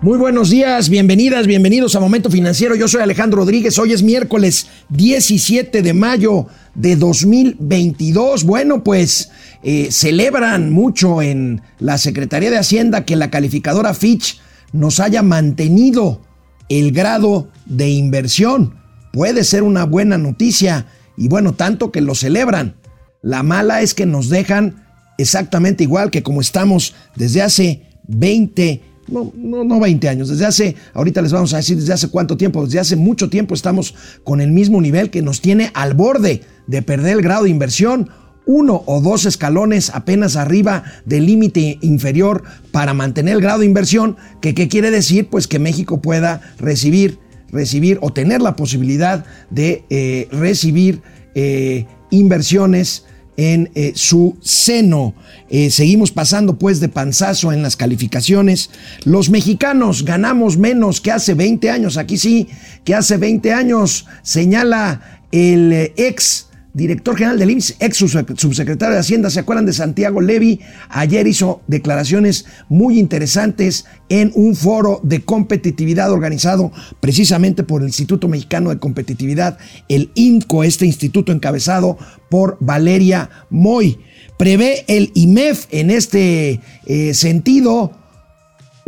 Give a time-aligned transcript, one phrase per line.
[0.00, 2.76] Muy buenos días, bienvenidas, bienvenidos a Momento Financiero.
[2.76, 3.76] Yo soy Alejandro Rodríguez.
[3.80, 6.46] Hoy es miércoles 17 de mayo
[6.76, 8.44] de 2022.
[8.44, 9.32] Bueno, pues
[9.64, 14.40] eh, celebran mucho en la Secretaría de Hacienda que la calificadora Fitch
[14.72, 16.22] nos haya mantenido
[16.68, 18.76] el grado de inversión.
[19.12, 20.86] Puede ser una buena noticia
[21.16, 22.76] y bueno, tanto que lo celebran.
[23.20, 24.86] La mala es que nos dejan
[25.18, 30.76] exactamente igual que como estamos desde hace 20 no, no, no 20 años, desde hace,
[30.94, 34.40] ahorita les vamos a decir desde hace cuánto tiempo, desde hace mucho tiempo estamos con
[34.40, 38.10] el mismo nivel que nos tiene al borde de perder el grado de inversión,
[38.48, 44.16] uno o dos escalones apenas arriba del límite inferior para mantener el grado de inversión,
[44.40, 45.28] que qué quiere decir?
[45.28, 47.18] Pues que México pueda recibir,
[47.52, 51.02] recibir o tener la posibilidad de eh, recibir
[51.34, 53.04] eh, inversiones
[53.38, 55.14] en eh, su seno.
[55.48, 58.68] Eh, seguimos pasando pues de panzazo en las calificaciones.
[59.04, 61.96] Los mexicanos ganamos menos que hace 20 años.
[61.96, 62.48] Aquí sí,
[62.84, 69.00] que hace 20 años señala el eh, ex director general del IMSS, ex subsecretario de
[69.00, 70.60] Hacienda, ¿se acuerdan de Santiago Levy?
[70.88, 78.28] Ayer hizo declaraciones muy interesantes en un foro de competitividad organizado precisamente por el Instituto
[78.28, 81.98] Mexicano de Competitividad, el INCO, este instituto encabezado
[82.30, 83.98] por Valeria Moy.
[84.38, 87.92] Prevé el IMEF en este eh, sentido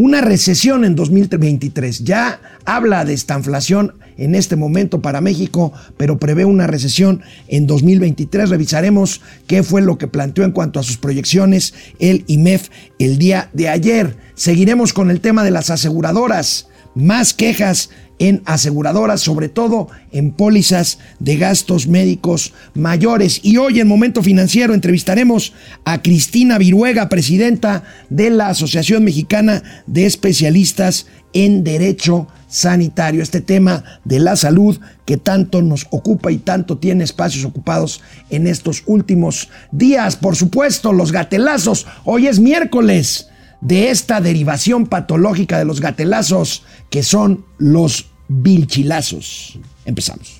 [0.01, 2.05] una recesión en 2023.
[2.05, 7.67] Ya habla de esta inflación en este momento para México, pero prevé una recesión en
[7.67, 8.51] 2023.
[8.51, 12.69] Revisaremos qué fue lo que planteó en cuanto a sus proyecciones el IMEF
[12.99, 14.17] el día de ayer.
[14.35, 16.69] Seguiremos con el tema de las aseguradoras.
[16.95, 23.41] Más quejas en aseguradoras, sobre todo en pólizas de gastos médicos mayores.
[23.43, 30.05] Y hoy en Momento Financiero entrevistaremos a Cristina Viruega, presidenta de la Asociación Mexicana de
[30.05, 33.23] Especialistas en Derecho Sanitario.
[33.23, 38.47] Este tema de la salud que tanto nos ocupa y tanto tiene espacios ocupados en
[38.47, 40.17] estos últimos días.
[40.17, 41.87] Por supuesto, los gatelazos.
[42.05, 43.29] Hoy es miércoles
[43.61, 49.59] de esta derivación patológica de los gatelazos que son los vilchilazos.
[49.85, 50.40] Empezamos.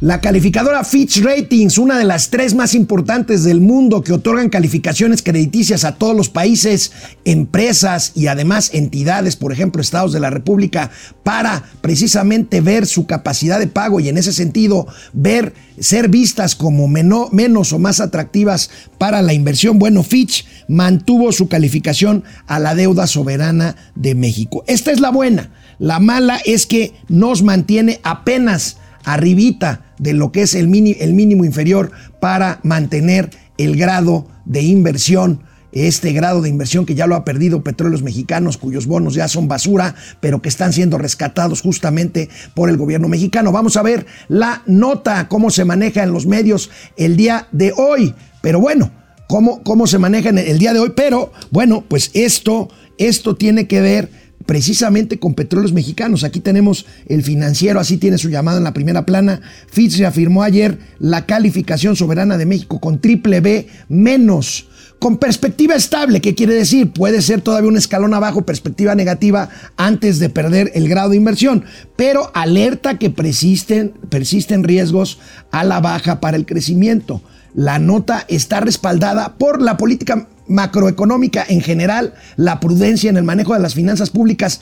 [0.00, 5.22] La calificadora Fitch Ratings, una de las tres más importantes del mundo que otorgan calificaciones
[5.22, 6.92] crediticias a todos los países,
[7.26, 10.90] empresas y además entidades, por ejemplo, estados de la República,
[11.22, 16.88] para precisamente ver su capacidad de pago y en ese sentido ver ser vistas como
[16.88, 19.78] menos o más atractivas para la inversión.
[19.78, 24.64] Bueno, Fitch mantuvo su calificación a la deuda soberana de México.
[24.66, 25.50] Esta es la buena.
[25.78, 31.44] La mala es que nos mantiene apenas arribita de lo que es el, el mínimo
[31.44, 31.90] inferior
[32.20, 37.62] para mantener el grado de inversión este grado de inversión que ya lo ha perdido
[37.62, 42.76] Petróleos Mexicanos, cuyos bonos ya son basura, pero que están siendo rescatados justamente por el
[42.76, 43.52] gobierno mexicano.
[43.52, 48.14] Vamos a ver la nota, cómo se maneja en los medios el día de hoy.
[48.42, 48.90] Pero bueno,
[49.28, 50.92] cómo, cómo se maneja en el día de hoy.
[50.96, 52.68] Pero bueno, pues esto,
[52.98, 54.10] esto tiene que ver
[54.50, 56.24] precisamente con petróleos mexicanos.
[56.24, 59.40] Aquí tenemos el financiero, así tiene su llamada en la primera plana.
[59.68, 64.66] Fitch reafirmó ayer la calificación soberana de México con triple B menos.
[64.98, 66.90] Con perspectiva estable, ¿qué quiere decir?
[66.90, 71.62] Puede ser todavía un escalón abajo, perspectiva negativa, antes de perder el grado de inversión,
[71.94, 75.20] pero alerta que persisten, persisten riesgos
[75.52, 77.22] a la baja para el crecimiento.
[77.54, 83.54] La nota está respaldada por la política macroeconómica en general, la prudencia en el manejo
[83.54, 84.60] de las finanzas públicas.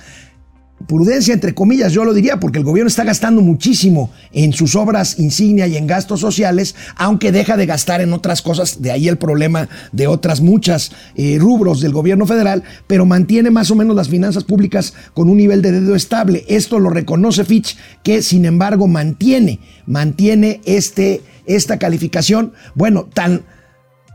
[0.86, 5.18] Prudencia entre comillas, yo lo diría, porque el gobierno está gastando muchísimo en sus obras
[5.18, 9.18] insignia y en gastos sociales, aunque deja de gastar en otras cosas, de ahí el
[9.18, 14.08] problema de otras muchas eh, rubros del gobierno federal, pero mantiene más o menos las
[14.08, 16.44] finanzas públicas con un nivel de dedo estable.
[16.46, 23.42] Esto lo reconoce Fitch, que sin embargo mantiene, mantiene este, esta calificación, bueno, tan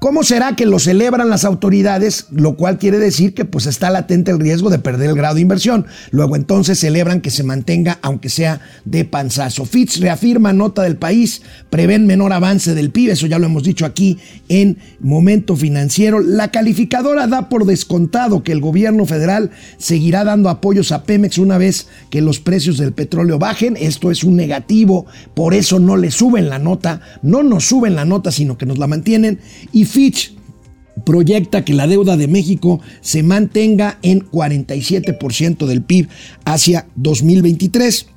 [0.04, 2.26] ¿Cómo será que lo celebran las autoridades?
[2.30, 5.42] Lo cual quiere decir que pues está latente el riesgo de perder el grado de
[5.42, 5.86] inversión.
[6.12, 9.64] Luego entonces celebran que se mantenga aunque sea de panzazo.
[9.64, 13.86] Fitch reafirma nota del país, prevén menor avance del PIB, eso ya lo hemos dicho
[13.86, 14.18] aquí
[14.50, 16.20] en momento financiero.
[16.20, 21.58] La calificadora da por descontado que el gobierno federal seguirá dando apoyos a Pemex una
[21.58, 23.78] vez que los precios del petróleo bajen.
[23.80, 28.04] Esto es un negativo, por eso no le suben la nota, no nos suben la
[28.04, 29.40] nota, sino que nos la mantienen.
[29.72, 30.34] Y Fitch
[31.06, 36.10] proyecta que la deuda de México se mantenga en 47% del PIB
[36.46, 38.08] hacia 2023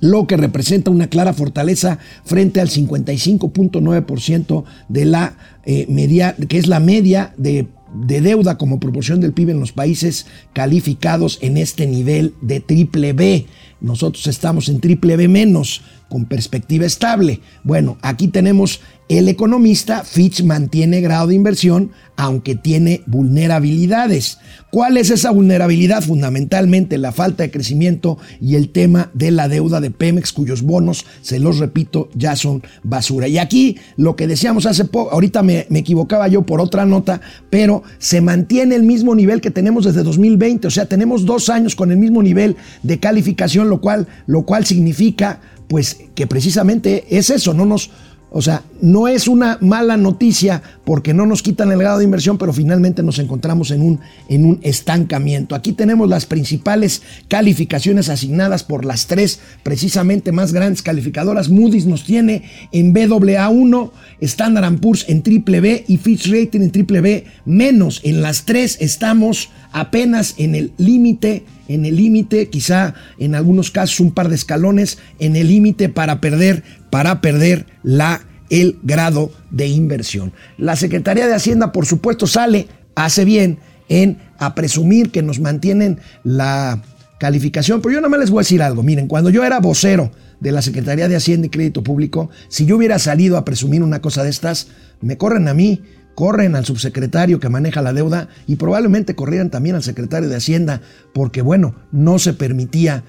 [0.00, 6.68] lo que representa una clara fortaleza frente al 55.9% de la eh, media, que es
[6.68, 7.66] la media de,
[8.06, 13.12] de, deuda como proporción del PIB en los países calificados en este nivel de triple
[13.12, 13.46] B.
[13.80, 17.40] Nosotros estamos en triple B menos, con perspectiva estable.
[17.64, 24.38] Bueno, aquí tenemos el economista, Fitch mantiene grado de inversión, aunque tiene vulnerabilidades.
[24.70, 26.02] ¿Cuál es esa vulnerabilidad?
[26.02, 31.06] Fundamentalmente la falta de crecimiento y el tema de la deuda de Pemex, cuyos bonos,
[31.22, 33.28] se los repito, ya son basura.
[33.28, 37.22] Y aquí lo que decíamos hace poco, ahorita me, me equivocaba yo por otra nota,
[37.48, 41.74] pero se mantiene el mismo nivel que tenemos desde 2020, o sea, tenemos dos años
[41.74, 47.30] con el mismo nivel de calificación, lo cual, lo cual significa pues que precisamente es
[47.30, 47.90] eso, no nos,
[48.30, 52.36] o sea, no es una mala noticia porque no nos quitan el grado de inversión,
[52.36, 55.54] pero finalmente nos encontramos en un, en un estancamiento.
[55.54, 61.48] Aquí tenemos las principales calificaciones asignadas por las tres precisamente más grandes calificadoras.
[61.48, 62.42] Moody's nos tiene
[62.72, 63.90] en BAA1,
[64.20, 68.00] Standard Poor's en triple B y Fitch Rating en triple B menos.
[68.04, 74.00] En las tres estamos apenas en el límite en el límite, quizá en algunos casos
[74.00, 79.68] un par de escalones en el límite para perder, para perder la, el grado de
[79.68, 80.32] inversión.
[80.56, 85.98] La Secretaría de Hacienda, por supuesto, sale, hace bien en a presumir que nos mantienen
[86.24, 86.82] la
[87.18, 88.82] calificación, pero yo nada más les voy a decir algo.
[88.82, 90.10] Miren, cuando yo era vocero
[90.40, 94.00] de la Secretaría de Hacienda y Crédito Público, si yo hubiera salido a presumir una
[94.00, 94.68] cosa de estas,
[95.00, 95.82] me corren a mí,
[96.18, 100.80] corren al subsecretario que maneja la deuda y probablemente corrieran también al secretario de Hacienda,
[101.14, 103.04] porque bueno, no se permitía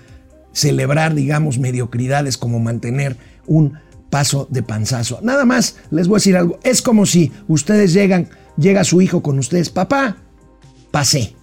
[0.53, 3.17] celebrar, digamos, mediocridades como mantener
[3.47, 3.79] un
[4.11, 5.21] paso de panzazo.
[5.23, 9.23] Nada más les voy a decir algo, es como si ustedes llegan, llega su hijo
[9.23, 10.17] con ustedes, papá,
[10.91, 11.33] pasé,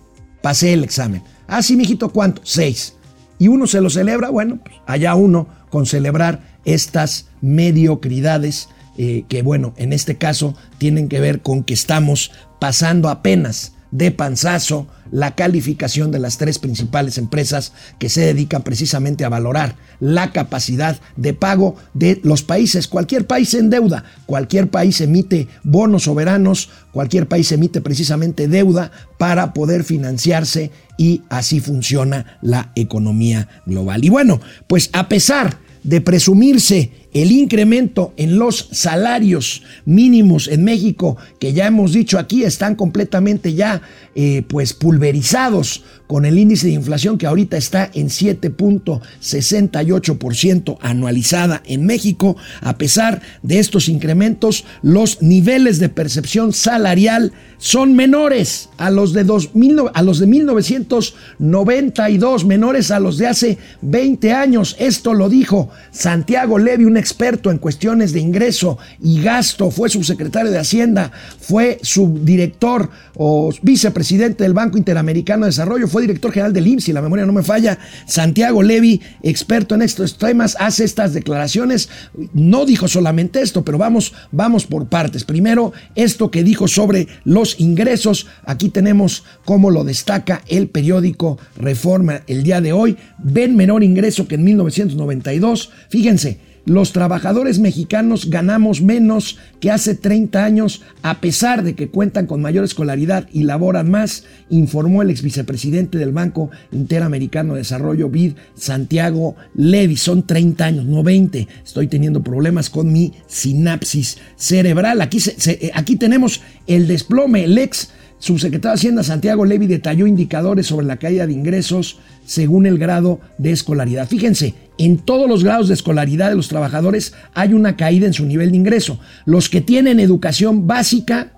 [0.43, 1.25] pasé el examen.
[1.49, 2.43] Ah, sí, mijito, ¿cuánto?
[2.45, 2.95] Seis.
[3.41, 8.69] Y uno se lo celebra, bueno, pues allá uno con celebrar estas mediocridades
[8.99, 14.11] eh, que bueno, en este caso tienen que ver con que estamos pasando apenas de
[14.11, 20.33] panzazo la calificación de las tres principales empresas que se dedican precisamente a valorar la
[20.33, 22.89] capacidad de pago de los países.
[22.89, 29.55] Cualquier país en deuda, cualquier país emite bonos soberanos, cualquier país emite precisamente deuda para
[29.55, 34.05] poder financiarse y así funciona la economía global.
[34.05, 41.17] Y bueno, pues a pesar de presumirse el incremento en los salarios mínimos en México,
[41.39, 43.81] que ya hemos dicho aquí, están completamente ya
[44.19, 51.85] eh, pues pulverizados con el índice de inflación que ahorita está en 7.68% anualizada en
[51.85, 52.35] México.
[52.63, 59.25] A pesar de estos incrementos, los niveles de percepción salarial son menores a los de,
[59.25, 64.77] 2000, a los de 1992, menores a los de hace 20 años.
[64.79, 70.51] Esto lo dijo Santiago Levy, un experto en cuestiones de ingreso y gasto, fue subsecretario
[70.51, 76.67] de Hacienda, fue subdirector o vicepresidente del Banco Interamericano de Desarrollo, fue director general del
[76.67, 77.79] IMSS, y la memoria no me falla.
[78.07, 81.89] Santiago Levy, experto en estos temas, hace estas declaraciones.
[82.33, 85.25] No dijo solamente esto, pero vamos, vamos por partes.
[85.25, 88.29] Primero, esto que dijo sobre los ingresos.
[88.45, 92.97] Aquí tenemos cómo lo destaca el periódico Reforma el día de hoy.
[93.19, 95.71] Ven menor ingreso que en 1992.
[95.89, 102.27] Fíjense, los trabajadores mexicanos ganamos menos que hace 30 años a pesar de que cuentan
[102.27, 108.11] con mayor escolaridad y laboran más, informó el ex vicepresidente del Banco Interamericano de Desarrollo,
[108.11, 109.97] BID, Santiago Levy.
[109.97, 111.47] Son 30 años, no 20.
[111.65, 115.01] Estoy teniendo problemas con mi sinapsis cerebral.
[115.01, 120.67] Aquí, eh, aquí tenemos el desplome, el ex subsecretario de Hacienda Santiago Levy detalló indicadores
[120.67, 124.07] sobre la caída de ingresos según el grado de escolaridad.
[124.09, 128.27] Fíjense, en todos los grados de escolaridad de los trabajadores hay una caída en su
[128.27, 128.99] nivel de ingreso.
[129.25, 131.33] Los que tienen educación básica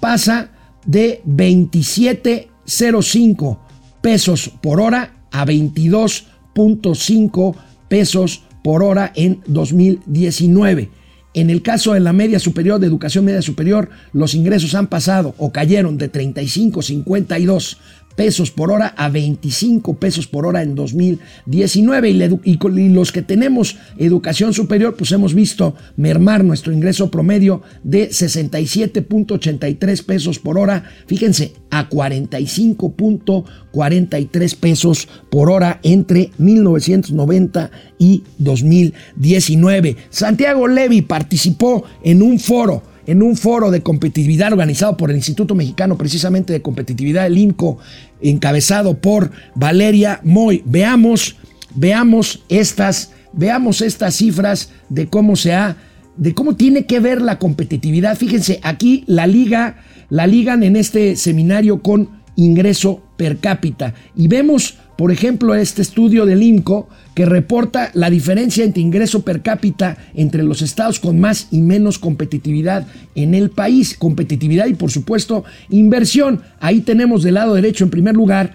[0.00, 0.50] pasa
[0.86, 3.58] de 27.05
[4.00, 7.54] pesos por hora a 22.5
[7.88, 10.90] pesos por hora en 2019.
[11.34, 15.34] En el caso de la media superior, de educación media superior, los ingresos han pasado
[15.38, 17.78] o cayeron de 35.52
[18.14, 22.58] pesos por hora a 25 pesos por hora en 2019 y, y,
[22.90, 30.38] los que tenemos educación superior pues hemos visto mermar nuestro ingreso promedio de 67.83 pesos
[30.38, 39.96] por hora, fíjense, a 45.43 pesos por hora entre 1990 y 2019.
[40.10, 45.54] Santiago Levy participó en un foro en un foro de competitividad organizado por el Instituto
[45.54, 47.78] Mexicano precisamente de Competitividad, el INCO,
[48.20, 50.62] encabezado por Valeria Moy.
[50.64, 51.36] Veamos,
[51.74, 55.76] veamos estas, veamos estas cifras de cómo se ha,
[56.16, 58.16] de cómo tiene que ver la competitividad.
[58.16, 64.78] Fíjense, aquí la liga, la ligan en este seminario con ingreso per cápita y vemos
[65.02, 70.44] por ejemplo, este estudio del INCO que reporta la diferencia entre ingreso per cápita entre
[70.44, 73.96] los estados con más y menos competitividad en el país.
[73.98, 76.42] Competitividad y, por supuesto, inversión.
[76.60, 78.54] Ahí tenemos del lado derecho, en primer lugar,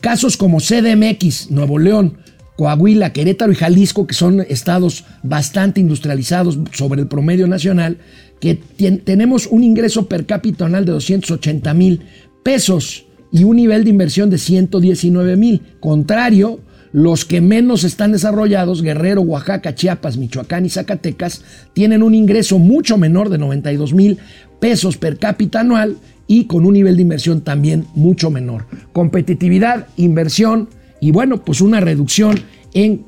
[0.00, 2.18] casos como CDMX, Nuevo León,
[2.56, 7.98] Coahuila, Querétaro y Jalisco, que son estados bastante industrializados sobre el promedio nacional,
[8.40, 12.02] que tenemos un ingreso per cápita anual de 280 mil
[12.42, 15.62] pesos y un nivel de inversión de 119 mil.
[15.80, 16.60] Contrario,
[16.92, 21.42] los que menos están desarrollados, Guerrero, Oaxaca, Chiapas, Michoacán y Zacatecas,
[21.74, 24.18] tienen un ingreso mucho menor de 92 mil
[24.60, 28.66] pesos per cápita anual y con un nivel de inversión también mucho menor.
[28.92, 30.68] Competitividad, inversión
[31.00, 32.40] y bueno, pues una reducción
[32.72, 33.04] en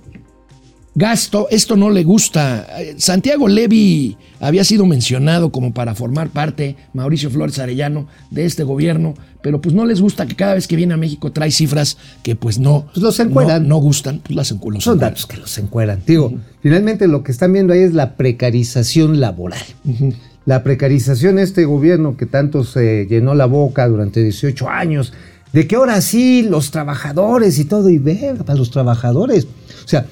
[0.98, 1.46] gasto.
[1.50, 2.66] Esto no le gusta.
[2.96, 9.14] Santiago Levy había sido mencionado como para formar parte, Mauricio Flores Arellano, de este gobierno,
[9.42, 12.36] pero pues no les gusta que cada vez que viene a México trae cifras que
[12.36, 13.68] pues no, pues los encueran.
[13.68, 14.80] No, gustan, pues las encueran.
[14.80, 16.02] Son datos que los encueran.
[16.06, 19.62] Digo, finalmente lo que están viendo ahí es la precarización laboral.
[20.44, 25.12] La precarización de este gobierno que tanto se llenó la boca durante 18 años,
[25.52, 29.44] de que ahora sí los trabajadores y todo, y ve para los trabajadores.
[29.44, 30.06] O sea,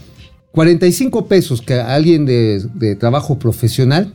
[0.57, 4.15] 45 pesos que alguien de, trabajo profesional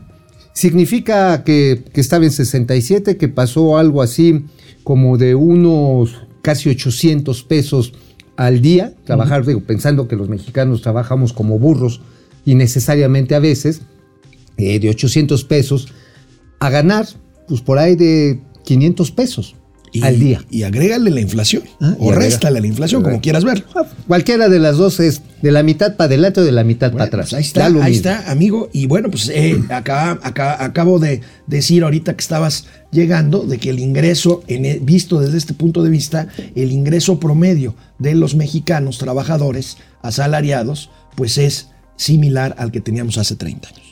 [0.53, 4.45] significa que, estaba en 67, que pasó algo así
[4.83, 7.93] como de unos casi 800 pesos
[8.37, 12.01] al día, trabajar, digo, pensando que los mexicanos trabajamos como burros
[12.43, 13.83] innecesariamente a veces,
[14.57, 15.89] eh, de 800 pesos,
[16.57, 17.05] a ganar,
[17.47, 19.55] pues por ahí de 500 pesos
[20.01, 20.43] al día.
[20.49, 21.63] Y agrégale la inflación.
[21.81, 23.65] Ah, o réstale la inflación, como quieras ver.
[23.75, 26.91] Ah, cualquiera de las dos es de la mitad para adelante o de la mitad
[26.91, 27.31] para atrás.
[27.31, 28.69] Pues ahí está, ahí está, amigo.
[28.71, 33.79] Y bueno, pues eh, acá, acabo de decir ahorita que estabas llegando de que el
[33.79, 38.97] ingreso, en, e, visto desde este punto de vista, el ingreso promedio de los mexicanos
[38.97, 41.67] trabajadores asalariados, pues es
[41.97, 43.90] similar al que teníamos hace 30 años.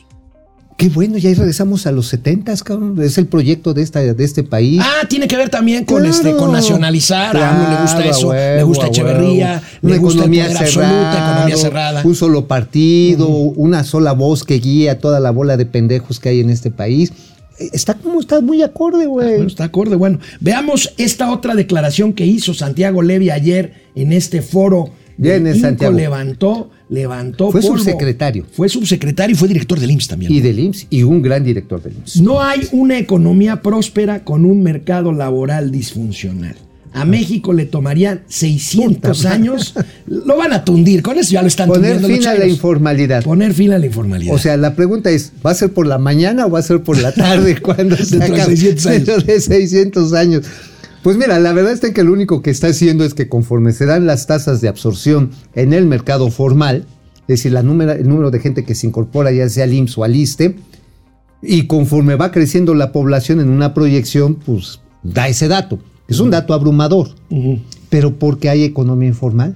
[0.80, 2.98] Qué bueno, ya regresamos a los 70, cabrón.
[3.02, 4.80] Es el proyecto de, esta, de este país.
[4.82, 7.36] Ah, tiene que ver también con este, con nacionalizar.
[7.36, 12.02] a uno le gusta eso, le gusta Echeverría, le gusta economía cerrada, economía cerrada.
[12.02, 16.40] Un solo partido, una sola voz que guía toda la bola de pendejos que hay
[16.40, 17.12] en este país.
[17.58, 19.34] Está como está muy acorde, güey.
[19.34, 19.96] bueno, está acorde.
[19.96, 24.94] Bueno, veamos esta otra declaración que hizo Santiago Levy ayer en este foro.
[25.20, 25.94] Viene Santiago.
[25.96, 28.44] levantó levantó Fue subsecretario.
[28.50, 30.32] Fue subsecretario y fue director del IMSS también.
[30.32, 32.20] Y del IMSS, y un gran director del IMSS.
[32.20, 36.56] No hay una economía próspera con un mercado laboral disfuncional.
[36.92, 39.74] A México le tomarían 600 años.
[40.06, 43.22] Lo van a tundir, con eso ya lo están Poner fin a la informalidad.
[43.22, 44.34] Poner fin a la informalidad.
[44.34, 46.82] O sea, la pregunta es, ¿va a ser por la mañana o va a ser
[46.82, 49.26] por la tarde cuando se Dentro de 600 años.
[49.26, 50.46] de 600 años.
[51.02, 53.86] Pues mira, la verdad es que lo único que está haciendo es que conforme se
[53.86, 56.84] dan las tasas de absorción en el mercado formal,
[57.22, 59.98] es decir, la número, el número de gente que se incorpora ya sea al IMSS
[59.98, 60.56] o al ISTE,
[61.42, 65.78] y conforme va creciendo la población en una proyección, pues da ese dato.
[66.06, 67.14] Es un dato abrumador.
[67.88, 69.54] Pero ¿por qué hay economía informal?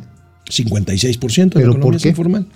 [0.49, 2.49] 56% de economía ¿por informal.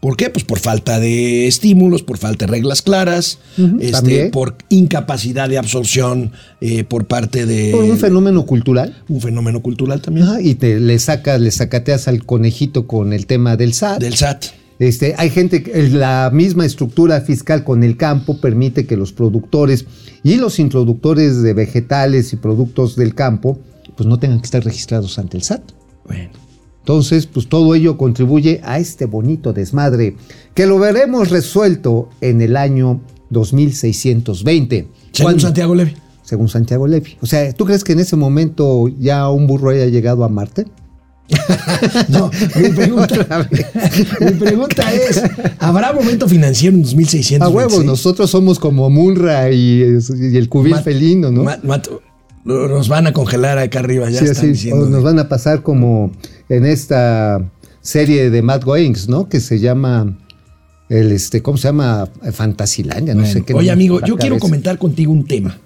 [0.00, 0.30] ¿Por qué?
[0.30, 3.40] Pues por falta de estímulos, por falta de reglas claras,
[3.80, 7.72] este, por incapacidad de absorción eh, por parte de...
[7.72, 9.02] Por un fenómeno cultural.
[9.08, 10.28] Un fenómeno cultural también.
[10.40, 14.00] y te le sacas, le sacateas al conejito con el tema del SAT.
[14.00, 14.44] Del SAT.
[14.78, 19.86] Este, hay gente que la misma estructura fiscal con el campo permite que los productores
[20.22, 23.58] y los introductores de vegetales y productos del campo
[23.96, 25.62] pues no tengan que estar registrados ante el SAT.
[26.06, 26.47] Bueno.
[26.88, 30.16] Entonces, pues todo ello contribuye a este bonito desmadre
[30.54, 34.88] que lo veremos resuelto en el año 2620.
[35.12, 35.92] Según Santiago Levy.
[36.22, 37.18] Según Santiago Levy.
[37.20, 40.66] O sea, ¿tú crees que en ese momento ya un burro haya llegado a Marte?
[42.08, 43.46] no, mi pregunta,
[44.20, 45.22] mi pregunta, es,
[45.58, 47.46] ¿habrá momento financiero en 2600?
[47.46, 51.44] A huevo, nosotros somos como Munra y, el cubil felino, ¿no?
[52.48, 54.88] nos van a congelar acá arriba, ya están diciendo.
[54.88, 56.12] Nos van a pasar como
[56.48, 57.50] en esta
[57.80, 59.28] serie de Matt Goings, ¿no?
[59.28, 60.16] Que se llama
[60.88, 62.08] el este, ¿cómo se llama?
[62.32, 63.52] Fantasilandia, no sé qué.
[63.54, 65.58] Oye, amigo, yo quiero comentar contigo un tema.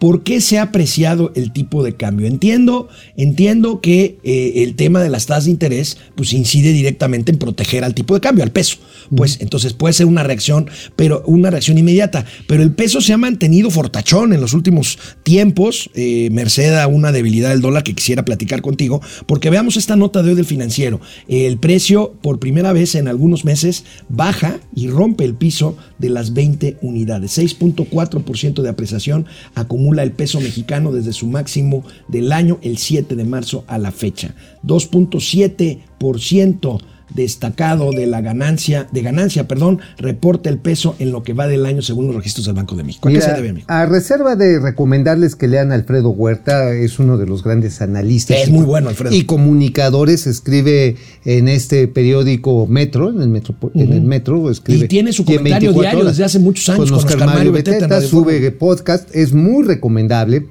[0.00, 2.26] ¿Por qué se ha apreciado el tipo de cambio?
[2.26, 7.38] Entiendo, entiendo que eh, el tema de las tasas de interés pues incide directamente en
[7.38, 8.78] proteger al tipo de cambio, al peso.
[9.14, 12.24] Pues entonces puede ser una reacción, pero una reacción inmediata.
[12.46, 17.12] Pero el peso se ha mantenido fortachón en los últimos tiempos, eh, merced a una
[17.12, 21.00] debilidad del dólar que quisiera platicar contigo, porque veamos esta nota de hoy del financiero.
[21.28, 26.32] El precio, por primera vez en algunos meses, baja y rompe el piso de las
[26.32, 27.38] 20 unidades.
[27.38, 33.24] 6.4% de apreciación acumula el peso mexicano desde su máximo del año, el 7 de
[33.24, 34.34] marzo a la fecha.
[34.64, 36.80] 2.7%
[37.14, 41.66] destacado de la ganancia, de ganancia, perdón, reporta el peso en lo que va del
[41.66, 43.08] año según los registros del Banco de México.
[43.08, 43.66] ¿A qué Mira, se debe, amigo?
[43.68, 48.36] a reserva de recomendarles que lean a Alfredo Huerta, es uno de los grandes analistas.
[48.38, 49.14] Es y- muy bueno, Alfredo.
[49.14, 54.84] Y comunicadores, escribe en este periódico Metro, en el Metro, en el Metro escribe.
[54.84, 57.34] Y tiene su en comentario 24 diario desde hace muchos años Con con Oscar, Mario
[57.34, 60.46] Mario Beteta sube podcast, es muy recomendable,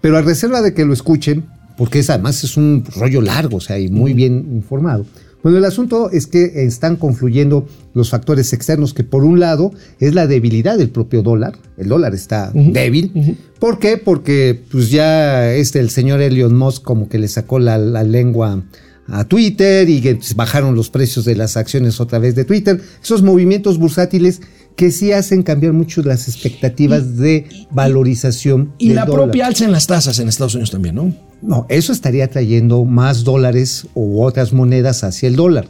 [0.00, 1.44] pero a reserva de que lo escuchen,
[1.76, 5.06] porque es, además es un rollo largo, o sea, y muy bien informado.
[5.42, 10.14] Bueno, el asunto es que están confluyendo los factores externos, que por un lado es
[10.14, 13.36] la debilidad del propio dólar, el dólar está débil.
[13.58, 13.96] ¿Por qué?
[13.98, 18.62] Porque pues ya este, el señor Elon Musk como que le sacó la, la lengua
[19.08, 22.80] a Twitter y que pues, bajaron los precios de las acciones otra vez de Twitter.
[23.02, 24.40] Esos movimientos bursátiles
[24.76, 28.72] que sí hacen cambiar mucho las expectativas de valorización.
[28.78, 29.24] Y del la dólar.
[29.24, 31.14] propia alza en las tasas en Estados Unidos también, ¿no?
[31.42, 35.66] No, eso estaría trayendo más dólares u otras monedas hacia el dólar.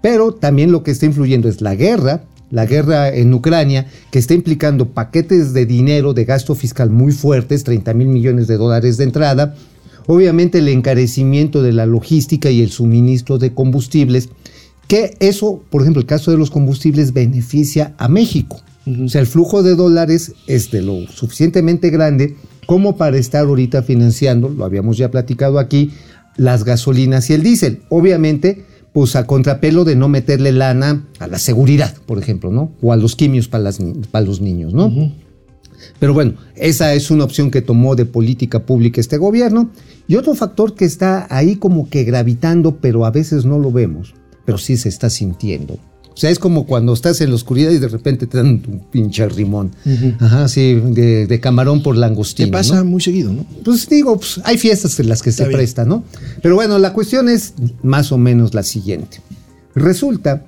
[0.00, 4.34] Pero también lo que está influyendo es la guerra, la guerra en Ucrania, que está
[4.34, 9.04] implicando paquetes de dinero, de gasto fiscal muy fuertes, 30 mil millones de dólares de
[9.04, 9.54] entrada.
[10.06, 14.28] Obviamente el encarecimiento de la logística y el suministro de combustibles,
[14.88, 18.60] que eso, por ejemplo, el caso de los combustibles beneficia a México.
[19.04, 23.82] O sea, el flujo de dólares es de lo suficientemente grande como para estar ahorita
[23.82, 25.90] financiando, lo habíamos ya platicado aquí,
[26.36, 27.80] las gasolinas y el diésel.
[27.88, 32.70] Obviamente, pues a contrapelo de no meterle lana a la seguridad, por ejemplo, ¿no?
[32.80, 34.92] O a los quimios para, las ni- para los niños, ¿no?
[35.98, 39.70] Pero bueno, esa es una opción que tomó de política pública este gobierno.
[40.08, 44.14] Y otro factor que está ahí como que gravitando, pero a veces no lo vemos,
[44.46, 45.74] pero sí se está sintiendo.
[45.74, 48.82] O sea, es como cuando estás en la oscuridad y de repente te dan un
[48.90, 49.72] pinche rimón.
[50.18, 52.46] Ajá, así, de, de camarón por langostino.
[52.46, 52.86] ¿Qué pasa ¿no?
[52.86, 53.44] muy seguido, ¿no?
[53.62, 55.58] Pues digo, pues, hay fiestas en las que Está se bien.
[55.58, 56.04] presta, ¿no?
[56.40, 59.20] Pero bueno, la cuestión es más o menos la siguiente.
[59.74, 60.46] Resulta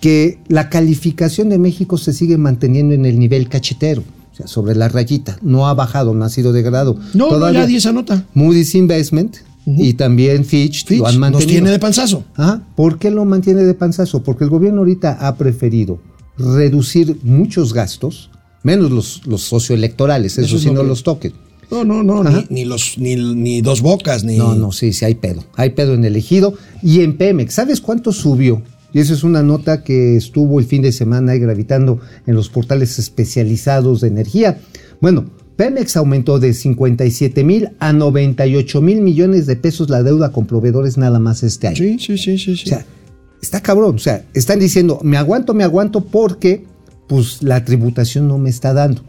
[0.00, 4.76] que la calificación de México se sigue manteniendo en el nivel cachetero, o sea, sobre
[4.76, 5.38] la rayita.
[5.42, 6.96] No ha bajado, no ha sido degradado.
[7.14, 8.24] No, Todavía no, ya di esa nota.
[8.34, 11.48] Moody's Investment y también Fitch, Fitch lo han nos mantenido.
[11.50, 12.24] tiene de panzazo.
[12.34, 12.62] Ajá.
[12.76, 14.22] ¿Por qué lo mantiene de panzazo?
[14.22, 16.00] Porque el gobierno ahorita ha preferido
[16.38, 18.30] reducir muchos gastos,
[18.62, 21.32] menos los, los socioelectorales, eso, Eso es sí lo no que- los toquen.
[21.70, 24.36] No, no, no, ni, ni los, ni, ni dos bocas, ni.
[24.36, 25.44] No, no, sí, sí, hay pedo.
[25.54, 26.54] Hay pedo en el ejido.
[26.82, 28.60] Y en Pemex, ¿sabes cuánto subió?
[28.92, 32.48] Y esa es una nota que estuvo el fin de semana ahí gravitando en los
[32.48, 34.58] portales especializados de energía.
[35.00, 35.26] Bueno,
[35.60, 40.96] Pemex aumentó de 57 mil a 98 mil millones de pesos la deuda con proveedores
[40.96, 41.76] nada más este año.
[41.76, 42.56] Sí, sí, sí, sí.
[42.56, 42.62] sí.
[42.64, 42.86] O sea,
[43.42, 43.96] está cabrón.
[43.96, 46.64] O sea, están diciendo, me aguanto, me aguanto porque
[47.08, 49.02] pues la tributación no me está dando.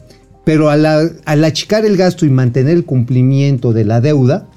[0.43, 0.85] Pero al,
[1.23, 4.49] al achicar el gasto y mantener el cumplimiento de la deuda,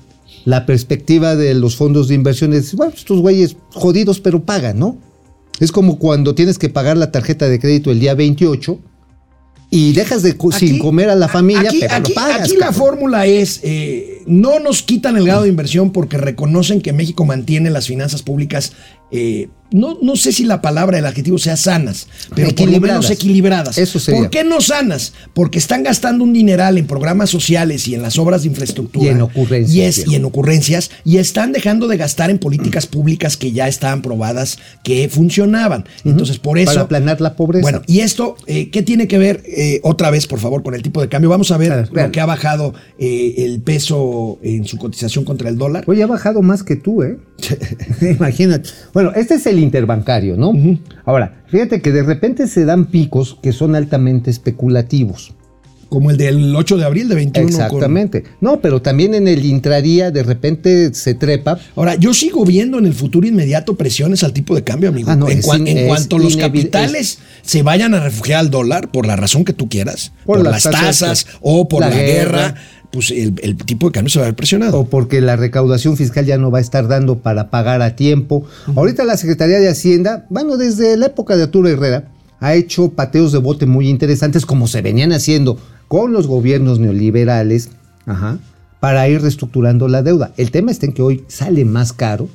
[0.44, 4.98] la perspectiva de los fondos de inversión es, bueno, estos güeyes jodidos, pero pagan, ¿no?
[5.60, 8.80] Es como cuando tienes que pagar la tarjeta de crédito el día 28
[9.70, 12.40] y dejas de co- sin comer a la familia, aquí, pero aquí- lo pagas.
[12.42, 16.92] aquí la fórmula es, eh, no nos quitan el grado de inversión porque reconocen que
[16.92, 18.72] México mantiene las finanzas públicas,
[19.10, 23.02] eh, no, no sé si la palabra, el adjetivo sea sanas, pero por lo Equilibradas.
[23.04, 23.78] menos equilibradas.
[23.78, 24.20] Eso sería.
[24.20, 25.12] ¿Por qué no sanas?
[25.34, 29.04] Porque están gastando un dineral en programas sociales y en las obras de infraestructura.
[29.06, 30.12] Y en ocurrencias, Y, es- viejo.
[30.12, 30.90] y en ocurrencias.
[31.04, 35.84] Y están dejando de gastar en políticas públicas que ya estaban probadas que funcionaban.
[36.04, 36.70] Entonces, por eso...
[36.72, 37.62] Para aplanar la pobreza.
[37.62, 40.82] Bueno, y esto, eh, ¿qué tiene que ver eh, otra vez, por favor, con el
[40.82, 41.30] tipo de cambio?
[41.30, 45.58] Vamos a ver lo que ha bajado eh, el peso en su cotización contra el
[45.58, 45.84] dólar.
[45.88, 47.18] Oye, ha bajado más que tú, ¿eh?
[48.00, 48.70] Imagínate.
[48.92, 50.52] Bueno, este es el interbancario, ¿no?
[51.04, 55.34] Ahora, fíjate que de repente se dan picos que son altamente especulativos.
[55.90, 57.46] Como el del 8 de abril de 21.
[57.46, 58.24] con- Exactamente.
[58.40, 61.58] No, pero también en el intradía de repente se trepa.
[61.76, 65.10] Ahora, yo sigo viendo en el futuro inmediato presiones al tipo de cambio, amigo.
[65.10, 69.14] Ah, no, en, in- cuanto los capitales se vayan a refugiar al dólar, por la
[69.14, 72.54] razón que tú quieras, por, Por las tasas, o por la, la guerra, guerra.
[72.94, 74.78] Pues el, el tipo de cambio se va a ver presionado.
[74.78, 78.46] O porque la recaudación fiscal ya no va a estar dando para pagar a tiempo.
[78.76, 83.32] Ahorita la Secretaría de Hacienda, bueno, desde la época de Arturo Herrera, ha hecho pateos
[83.32, 87.70] de bote muy interesantes, como se venían haciendo con los gobiernos neoliberales,
[88.06, 88.38] ajá,
[88.78, 90.32] para ir reestructurando la deuda.
[90.36, 92.28] El tema está en que hoy sale más caro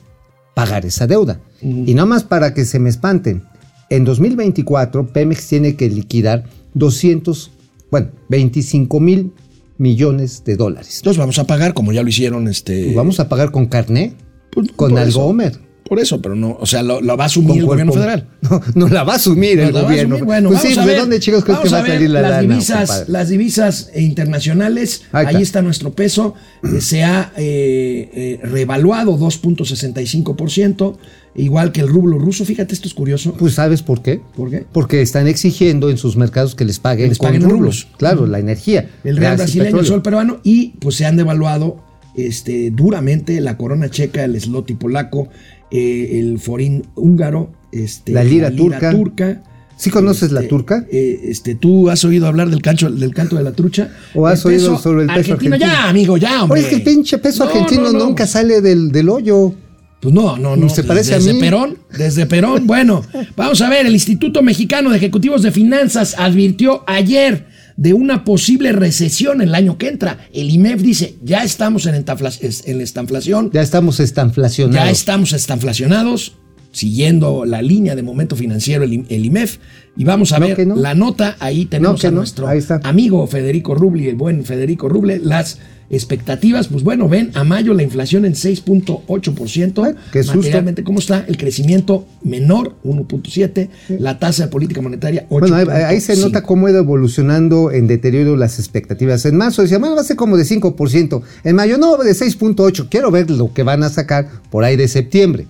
[0.55, 1.39] pagar esa deuda.
[1.61, 3.43] Y no más para que se me espanten.
[3.89, 7.51] En 2024, Pemex tiene que liquidar 200,
[7.91, 9.31] bueno, 25 mil
[9.79, 10.97] millones de dólares.
[10.97, 12.93] Entonces vamos a pagar como ya lo hicieron este.
[12.93, 14.13] ¿Vamos a pagar con carné?
[14.51, 14.95] Pues, con.
[14.97, 15.68] Algomer.
[15.87, 18.27] Por eso, pero no, o sea, lo, lo va a asumir el gobierno federal.
[18.49, 20.15] No, no la va a asumir el gobierno.
[20.15, 20.23] asumir.
[20.25, 22.21] Bueno, pues vamos sí, a ¿de ver, dónde chicos crees que va a salir la
[22.21, 22.41] las lana?
[22.53, 23.11] divisas, compadre?
[23.11, 25.61] las divisas eh, internacionales, Ahí ahí está.
[25.61, 30.97] nuestro peso, eh, se ha eh, eh, revaluado 2.65%,
[31.35, 32.45] igual que el rublo ruso.
[32.45, 33.33] Fíjate, esto es curioso.
[33.37, 34.21] Pues ¿sabes por qué?
[34.35, 34.65] ¿Por qué?
[34.71, 37.83] Porque están exigiendo en sus mercados que les paguen, les paguen con rublos.
[37.83, 37.97] rublos.
[37.97, 38.89] Claro, la energía.
[39.03, 41.83] el real brasileño, el sol peruano, y pues se han devaluado
[42.15, 45.29] este, duramente la corona checa, el slotty polaco,
[45.71, 48.91] eh, el forín húngaro, este, La lira turca.
[48.91, 49.43] turca.
[49.77, 50.85] ¿Sí conoces la Este, turca?
[50.91, 53.91] eh, este, ¿Tú has oído hablar del, cancho, del canto de la trucha?
[54.13, 55.55] ¿O has El oído sobre el peso argentino?
[55.55, 56.59] Ya, amigo, ya, hombre.
[56.59, 58.05] Oye, es que el pinche peso No, argentino no, no.
[58.07, 59.53] nunca sale del, del hoyo.
[60.01, 60.67] Pues no, no, no.
[60.69, 61.39] Se desde- parece a desde mí.
[61.41, 62.67] Perón, desde Perón.
[62.67, 63.03] Bueno,
[63.37, 67.47] vamos a ver, el Instituto Mexicano de Ejecutivos de Finanzas advirtió ayer
[67.79, 70.27] de una posible recesión el año que entra.
[70.33, 74.85] El IMEF dice, ya estamos en, en esta inflación, Ya estamos estanflacionados.
[74.85, 76.33] ya estamos estanflacionados,
[76.73, 79.59] siguiendo la línea de momento financiero, el, IMEF.
[79.95, 80.75] Y vamos a No, ver no.
[80.75, 81.37] la nota.
[81.39, 82.49] Ahí tenemos a nuestro
[82.83, 85.21] amigo Federico Ruble, el buen Federico Ruble.
[85.23, 85.59] Las
[85.89, 89.85] expectativas, pues bueno, ven a mayo la inflación en 6.8%.
[89.85, 90.23] Ay, qué.
[90.23, 91.25] Materialmente, ¿cómo está?
[91.27, 93.69] El crecimiento menor, 1.7%.
[93.99, 95.39] La tasa de política monetaria, 8.5%.
[95.39, 99.25] Bueno, ahí, ahí se nota cómo ha ido evolucionando en deterioro las expectativas.
[99.25, 101.21] En marzo decía, bueno, va a ser como de 5%.
[101.43, 102.87] En mayo, no, de 6.8%.
[102.89, 105.47] Quiero ver lo que van a sacar por ahí de septiembre.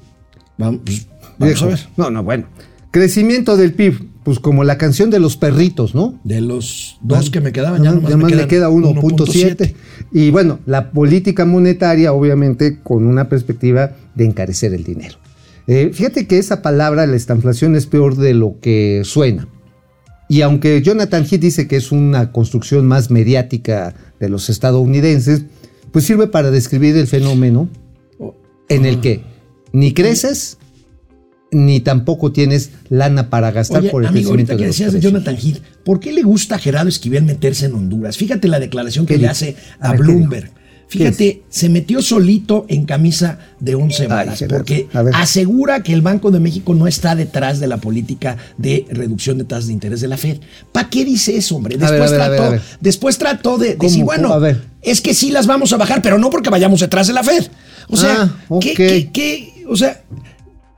[0.58, 1.80] Vamos, pues, vamos a ver.
[1.98, 2.46] No, no, bueno.
[2.92, 6.20] Crecimiento del PIB, pues como la canción de los perritos, ¿no?
[6.24, 9.74] De los dos que me quedaban, ya nomás más me le queda 1.7.
[10.12, 15.16] Y bueno, la política monetaria, obviamente, con una perspectiva de encarecer el dinero.
[15.66, 19.48] Eh, fíjate que esa palabra, la estanflación, es peor de lo que suena.
[20.30, 25.42] Y aunque Jonathan Heath dice que es una construcción más mediática de los estadounidenses,
[25.92, 27.68] pues sirve para describir el fenómeno
[28.68, 29.24] en el que
[29.74, 30.60] ni creces
[31.52, 34.94] ni tampoco tienes lana para gastar Oye, por el amigo, ahorita que de los decías
[34.94, 35.00] de.
[35.00, 38.18] Jonathan Heath, ¿por qué le gusta a Gerardo Esquivel meterse en Honduras?
[38.18, 40.52] Fíjate la declaración que ¿Qué le hace A a, ver, ¿qué Bloomberg.
[40.90, 46.40] Fíjate, se metió solito en camisa de once varas, porque asegura que el Banco de
[46.40, 50.18] México no está detrás de la política de reducción de tasas de interés de la
[50.18, 50.40] Fed.
[50.72, 51.78] ¿Para qué dice eso, hombre?
[51.78, 52.62] Después ver, trató, ver.
[52.82, 54.36] después trató de decir, bueno,
[54.82, 57.46] es que sí las vamos a bajar, pero no porque vayamos detrás de la Fed.
[57.88, 58.58] O sea, Ah.
[58.60, 59.54] ¿qué, qué- qué?
[59.70, 60.02] o sea,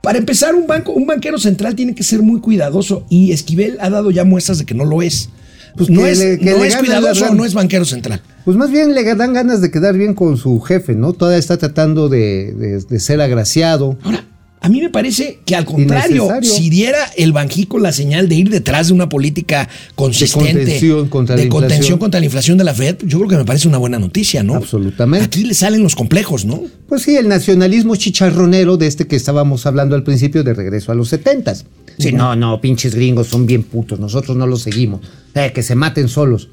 [0.02, 3.88] para empezar, un banco, un banquero central tiene que ser muy cuidadoso y Esquivel ha
[3.88, 5.30] dado ya muestras de que no lo es.
[5.76, 8.20] Pues no es, le- no es cuidadoso la- no es banquero central.
[8.44, 11.14] Pues más bien le dan ganas de quedar bien con su jefe, ¿no?
[11.14, 13.96] Todavía está tratando de, de- de ser agraciado.
[14.02, 14.22] Ahora,
[14.62, 18.48] a mí me parece que al contrario, si diera el Banjico la señal de ir
[18.48, 21.98] detrás de una política consistente contención contra la de contención inflación.
[21.98, 24.54] contra la inflación de la Fed, yo creo que me parece una buena noticia, ¿no?
[24.54, 25.26] Absolutamente.
[25.26, 26.62] Aquí le salen los complejos, ¿no?
[26.86, 30.94] Pues sí, el nacionalismo chicharronero de este que estábamos hablando al principio de regreso a
[30.94, 31.66] los setentas.
[31.98, 35.00] Sí, no, no, pinches gringos son bien putos, nosotros no los seguimos.
[35.34, 36.50] Eh, que se maten solos.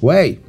[0.00, 0.40] Güey,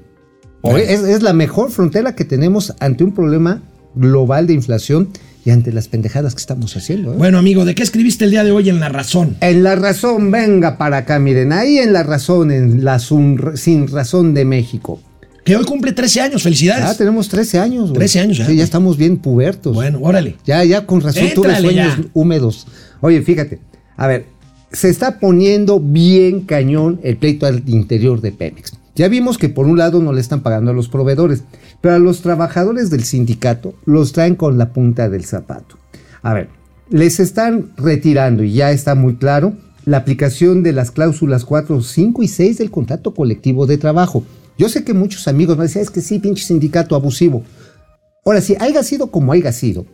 [0.64, 3.62] es la mejor frontera que tenemos ante un problema
[3.94, 5.10] global de inflación
[5.46, 7.14] y ante las pendejadas que estamos haciendo.
[7.14, 7.16] ¿eh?
[7.18, 9.36] Bueno, amigo, ¿de qué escribiste el día de hoy en La Razón?
[9.42, 13.88] En la razón, venga para acá, miren, ahí en la razón, en la sun- sin
[13.88, 15.02] razón de México.
[15.44, 16.86] Que hoy cumple 13 años, felicidades.
[16.86, 17.96] Ah, tenemos 13 años, güey.
[17.96, 19.74] 13 años ya, Sí, ya estamos bien pubertos.
[19.76, 20.38] Bueno, órale.
[20.46, 22.04] Ya, ya, con razón tuve Éntrale sueños ya.
[22.14, 22.66] húmedos.
[23.02, 23.60] Oye, fíjate,
[23.98, 24.26] a ver,
[24.72, 28.72] se está poniendo bien cañón el pleito al interior de Pemex.
[28.96, 31.44] Ya vimos que por un lado no le están pagando a los proveedores,
[31.82, 35.78] pero a los trabajadores del sindicato los traen con la punta del zapato.
[36.22, 36.50] A ver,
[36.90, 39.54] les están retirando, y ya está muy claro,
[39.86, 44.24] la aplicación de las cláusulas 4, 5 y 6 del contrato colectivo de trabajo.
[44.58, 47.44] Yo sé que muchos amigos me decían, es que sí, pinche sindicato abusivo.
[48.24, 49.86] Ahora, si haya sido como haya sido,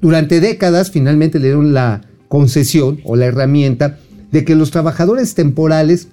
[0.00, 3.98] durante décadas finalmente le dieron la concesión o la herramienta
[4.30, 6.08] de que los trabajadores temporales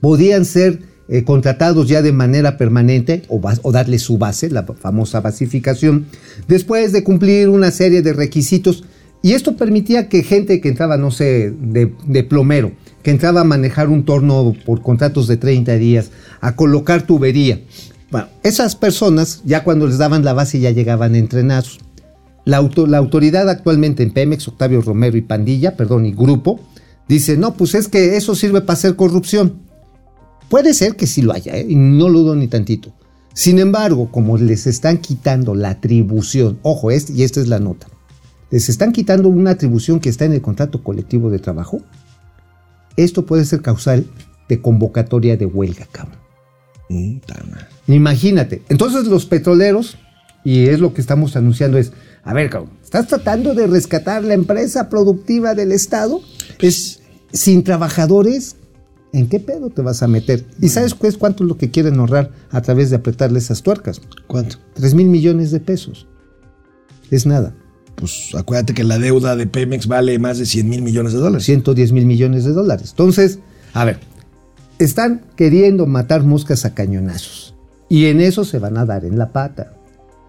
[0.00, 5.20] podían ser eh, contratados ya de manera permanente o, o darle su base, la famosa
[5.20, 6.06] basificación,
[6.48, 8.84] después de cumplir una serie de requisitos.
[9.22, 13.44] Y esto permitía que gente que entraba, no sé, de, de plomero, que entraba a
[13.44, 17.60] manejar un torno por contratos de 30 días, a colocar tubería.
[18.10, 21.78] Bueno, esas personas ya cuando les daban la base ya llegaban entrenados.
[22.44, 26.60] La, la autoridad actualmente en Pemex, Octavio Romero y Pandilla, perdón, y Grupo,
[27.08, 29.65] dice, no, pues es que eso sirve para hacer corrupción.
[30.48, 31.66] Puede ser que sí lo haya, ¿eh?
[31.68, 32.92] no lo dudo ni tantito.
[33.34, 37.86] Sin embargo, como les están quitando la atribución, ojo, este, y esta es la nota,
[38.50, 41.80] les están quitando una atribución que está en el contrato colectivo de trabajo,
[42.96, 44.06] esto puede ser causal
[44.48, 46.16] de convocatoria de huelga, cabrón.
[46.88, 47.18] Mm.
[47.88, 48.62] Imagínate.
[48.68, 49.98] Entonces los petroleros,
[50.44, 54.34] y es lo que estamos anunciando, es, a ver, cabrón, ¿estás tratando de rescatar la
[54.34, 56.20] empresa productiva del Estado?
[56.60, 57.00] Es
[57.32, 58.56] sin trabajadores.
[59.16, 60.44] ¿En qué pedo te vas a meter?
[60.60, 63.98] ¿Y sabes pues, cuánto es lo que quieren ahorrar a través de apretarle esas tuercas?
[64.26, 64.58] ¿Cuánto?
[64.74, 66.06] 3 mil millones de pesos.
[67.10, 67.54] Es nada.
[67.94, 71.46] Pues acuérdate que la deuda de Pemex vale más de 100 mil millones de dólares.
[71.46, 72.90] 110 mil millones de dólares.
[72.90, 73.38] Entonces,
[73.72, 74.00] a ver,
[74.78, 77.54] están queriendo matar moscas a cañonazos.
[77.88, 79.72] Y en eso se van a dar en la pata.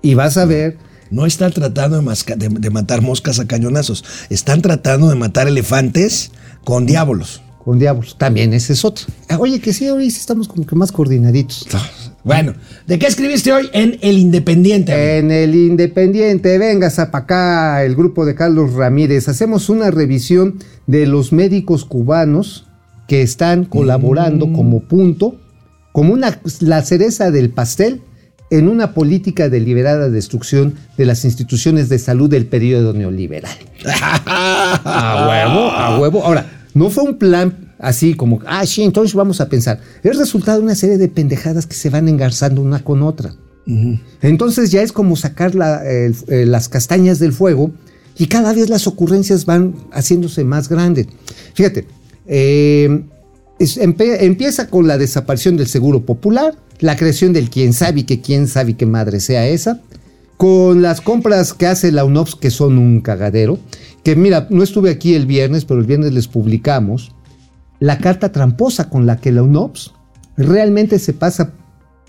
[0.01, 0.77] Y vas a ver,
[1.09, 4.05] No están tratando de- de matar moscas a cañonazos.
[4.29, 6.31] Están tratando de matar elefantes
[6.63, 7.41] con diablos.
[7.67, 9.07] Con diablos, también ese es otro.
[9.27, 11.67] Ah, Oye, que sí, hoy sí estamos como que más coordinaditos.
[12.23, 12.53] Bueno,
[12.87, 14.93] ¿de qué escribiste hoy en El Independiente?
[14.93, 15.07] amigo?
[15.07, 19.27] En el Independiente, venga, para acá, el grupo de Carlos Ramírez.
[19.27, 22.67] Hacemos una revisión de los médicos cubanos
[23.05, 25.35] que están colaborando como punto,
[25.91, 27.99] como una, la cereza del pastel,
[28.49, 33.57] en una política deliberada destrucción de las instituciones de salud del periodo neoliberal.
[33.83, 36.23] A huevo, a huevo.
[36.23, 39.79] Ahora, no fue un plan así como, ah, sí, entonces vamos a pensar.
[40.03, 43.33] Es resultado de una serie de pendejadas que se van engarzando una con otra.
[44.21, 46.11] Entonces ya es como sacar la- eh,
[46.45, 47.71] las castañas del fuego
[48.17, 51.07] y cada vez las ocurrencias van haciéndose más grandes.
[51.53, 51.85] Fíjate,
[52.25, 53.03] eh,
[53.59, 58.21] es- empe- empieza con la desaparición del seguro popular, la creación del quién sabe que
[58.21, 59.81] quién sabe qué madre sea esa,
[60.37, 63.59] con las compras que hace la UNOPS que son un cagadero,
[64.03, 67.11] que mira, no estuve aquí el viernes, pero el viernes les publicamos
[67.79, 69.93] la carta tramposa con la que la UNOPS
[70.37, 71.53] realmente se pasa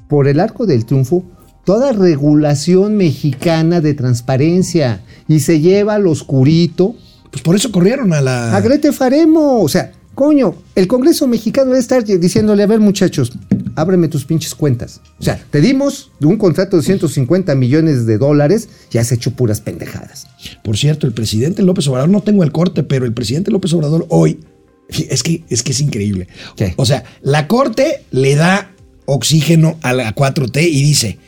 [0.09, 1.25] por el arco del triunfo
[1.64, 6.95] toda regulación mexicana de transparencia y se lleva al oscurito
[7.31, 8.57] Pues por eso corrieron a la.
[8.57, 9.61] a Grete Faremo.
[9.61, 13.33] O sea, coño, el Congreso mexicano debe estar diciéndole, a ver muchachos,
[13.81, 15.01] ábreme tus pinches cuentas.
[15.19, 19.61] O sea, te dimos un contrato de 150 millones de dólares y has hecho puras
[19.61, 20.27] pendejadas.
[20.64, 24.07] Por cierto, el presidente López Obrador, no tengo el corte, pero el presidente López Obrador
[24.09, 24.41] hoy,
[24.88, 26.29] es que es, que es increíble.
[26.57, 26.75] ¿Qué?
[26.77, 28.73] O sea, la corte le da
[29.05, 31.19] oxígeno a la 4T y dice,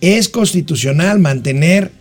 [0.00, 1.92] es constitucional mantener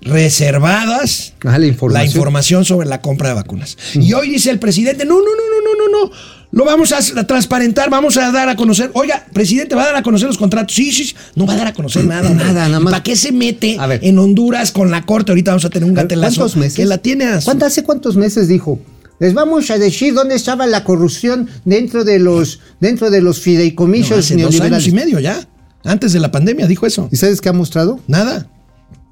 [0.00, 2.02] reservadas Ajá, la información.
[2.02, 3.76] la información sobre la compra de vacunas.
[3.94, 6.12] Y hoy dice el presidente, no, no, no, no, no, no, no,
[6.58, 8.90] lo vamos a, transparentar, vamos a dar a conocer.
[8.94, 10.74] Oiga, presidente, ¿va a dar a conocer los contratos?
[10.74, 11.14] Sí, sí, sí.
[11.36, 12.28] no va a dar a conocer nada.
[12.28, 12.44] hombre.
[12.46, 12.90] Nada, nada más.
[12.92, 14.00] ¿Para qué se mete A ver.
[14.02, 15.32] en Honduras con la corte?
[15.32, 16.36] Ahorita vamos a tener un gatelazo.
[16.40, 16.74] ¿Cuántos meses?
[16.76, 18.80] Que la tiene a su- ¿Cuánto- ¿Hace cuántos meses dijo?
[19.20, 23.42] Les vamos a decir dónde estaba la corrupción dentro de los, dentro de los No,
[23.42, 25.40] fideicomisos hace dos años y medio ya.
[25.84, 27.08] Antes de la pandemia dijo eso.
[27.10, 28.00] ¿Y sabes qué ha mostrado?
[28.06, 28.48] Nada.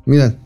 [0.05, 0.37] Mira,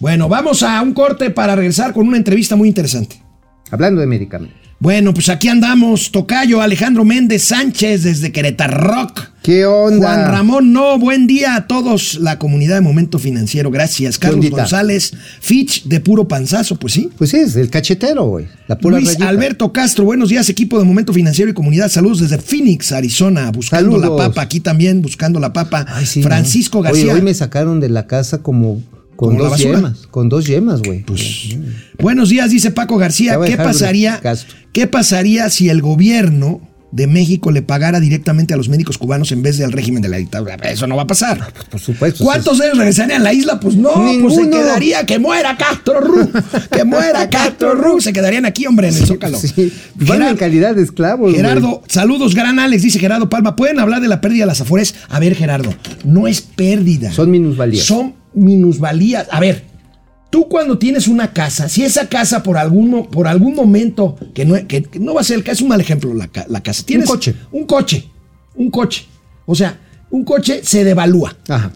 [0.00, 3.22] Bueno, vamos a un corte para regresar con una entrevista muy interesante.
[3.70, 4.61] hablando de medicamentos.
[4.82, 6.10] Bueno, pues aquí andamos.
[6.10, 9.28] Tocayo Alejandro Méndez Sánchez desde Querétaro Rock.
[9.40, 9.98] ¿Qué onda?
[9.98, 14.18] Juan Ramón, no, buen día a todos, la comunidad de Momento Financiero, gracias.
[14.18, 14.50] Carlos?
[14.50, 17.08] González, Fitch de puro panzazo, pues sí.
[17.16, 18.48] Pues sí, es el cachetero, güey.
[18.66, 19.28] La pura Luis rayita.
[19.28, 21.88] Alberto Castro, buenos días, equipo de Momento Financiero y Comunidad.
[21.88, 24.18] Saludos desde Phoenix, Arizona, buscando Saludos.
[24.18, 25.86] la papa, aquí también buscando la papa.
[25.90, 26.82] Ay, sí, Francisco ¿no?
[26.82, 27.04] García.
[27.04, 28.82] Oye, hoy me sacaron de la casa como
[29.26, 30.06] con ¿Como la dos yemas.
[30.10, 31.02] Con dos yemas, güey.
[31.04, 31.56] Pues,
[32.00, 33.38] buenos días, dice Paco García.
[33.44, 34.20] ¿Qué pasaría.
[34.72, 39.42] ¿Qué pasaría si el gobierno de México le pagara directamente a los médicos cubanos en
[39.42, 40.56] vez del régimen de la dictadura?
[40.56, 41.52] Eso no va a pasar.
[41.70, 42.24] Por supuesto.
[42.24, 43.60] ¿Cuántos de ellos regresarían a la isla?
[43.60, 44.50] Pues no, pues se Ninguno.
[44.50, 46.28] quedaría, que muera Castro Ru,
[46.72, 49.38] que muera Castro Ru, se quedarían aquí, hombre, en el Zócalo.
[49.38, 51.36] Sí, van Gerard- en calidad de esclavos, güey.
[51.36, 53.54] Gerardo, saludos, gran Alex, dice Gerardo Palma.
[53.54, 54.96] ¿Pueden hablar de la pérdida de las afores?
[55.08, 55.72] A ver, Gerardo,
[56.04, 57.12] no es pérdida.
[57.12, 57.84] Son minusvalías.
[57.86, 59.28] Son minusvalías.
[59.30, 59.64] A ver,
[60.30, 62.56] tú cuando tienes una casa, si esa casa por
[63.10, 65.68] por algún momento, que no, que, que no va a ser el caso, es un
[65.68, 66.82] mal ejemplo la, la casa.
[66.84, 67.34] Tienes coche.
[67.50, 68.08] Un coche,
[68.54, 69.06] un coche.
[69.46, 69.78] O sea,
[70.10, 71.72] un coche se devalúa Ajá.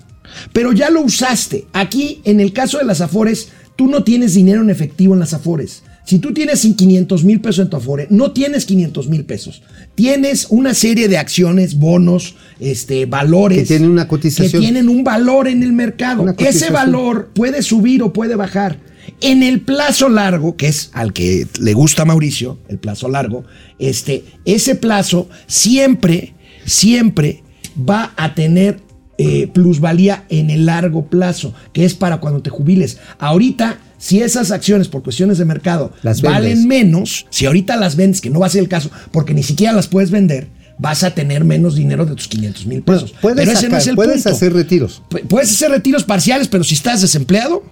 [0.52, 1.66] pero ya lo usaste.
[1.72, 5.34] Aquí, en el caso de las Afores, tú no tienes dinero en efectivo en las
[5.34, 5.82] Afores.
[6.04, 9.62] Si tú tienes 500 mil pesos en tu Afore, no tienes 500 mil pesos.
[9.96, 13.58] Tienes una serie de acciones, bonos, este, valores.
[13.58, 14.50] Que tienen una cotización.
[14.50, 16.26] Que tienen un valor en el mercado.
[16.38, 18.78] Ese valor puede subir o puede bajar.
[19.20, 23.44] En el plazo largo, que es al que le gusta a Mauricio, el plazo largo,
[23.78, 27.42] este, ese plazo siempre, siempre
[27.78, 28.80] va a tener
[29.18, 32.98] eh, plusvalía en el largo plazo, que es para cuando te jubiles.
[33.18, 36.66] Ahorita, si esas acciones por cuestiones de mercado Las valen vendes.
[36.66, 39.72] menos, si ahorita las vendes, que no va a ser el caso, porque ni siquiera
[39.72, 43.14] las puedes vender, vas a tener menos dinero de tus 500 mil pesos.
[43.22, 44.30] Puedes, Pero ese sacar- no es el puedes punto.
[44.30, 45.02] hacer retiros.
[45.10, 47.62] Pu- Puedes hacer retiros parciales, pero si estás desempleado,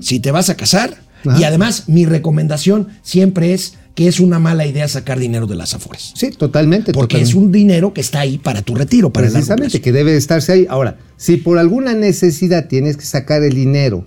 [0.00, 1.38] si te vas a casar, Ajá.
[1.38, 5.74] y además mi recomendación siempre es que es una mala idea sacar dinero de las
[5.74, 6.12] afores.
[6.14, 6.92] Sí, totalmente.
[6.92, 7.30] Porque totalmente.
[7.30, 10.52] es un dinero que está ahí para tu retiro, para Precisamente, que debe de estarse
[10.52, 10.66] ahí.
[10.68, 14.06] Ahora, si por alguna necesidad tienes que sacar el dinero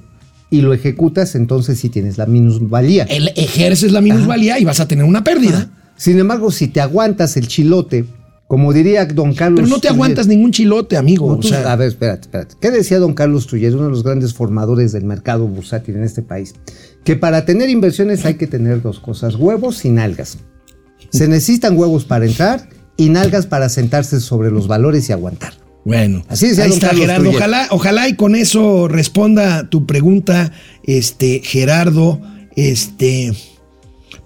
[0.51, 3.03] y lo ejecutas, entonces sí tienes la minusvalía.
[3.03, 5.69] El ejerces la minusvalía y vas a tener una pérdida.
[5.97, 8.05] Sin embargo, si te aguantas el chilote,
[8.49, 9.59] como diría don Carlos.
[9.61, 11.27] Pero no te aguantas ningún chilote, amigo.
[11.27, 12.55] No, o tú- sea, a ver, espérate, espérate.
[12.59, 16.23] ¿Qué decía don Carlos Trujillo, uno de los grandes formadores del mercado bursátil en este
[16.23, 16.55] país?
[17.03, 20.39] Que para tener inversiones hay que tener dos cosas, huevos y nalgas.
[21.11, 25.53] Se necesitan huevos para entrar y nalgas para sentarse sobre los valores y aguantar.
[25.85, 27.29] Bueno, Así decía ahí don está Carlos Gerardo.
[27.29, 32.19] Ojalá, ojalá y con eso responda tu pregunta, este, Gerardo,
[32.55, 33.31] este,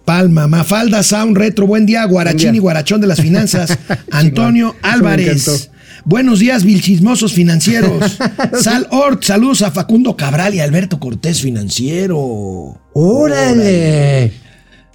[0.06, 3.78] Palma, Mafalda Sound Retro, buen día, Guarachín y Guarachón de las finanzas,
[4.12, 5.70] Antonio Álvarez.
[6.06, 8.18] Buenos días, vilchismosos financieros.
[8.62, 12.82] Sal Ort, saludos a Facundo Cabral y Alberto Cortés Financiero.
[12.94, 14.34] ¡Órale!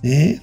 [0.03, 0.41] ¿Eh?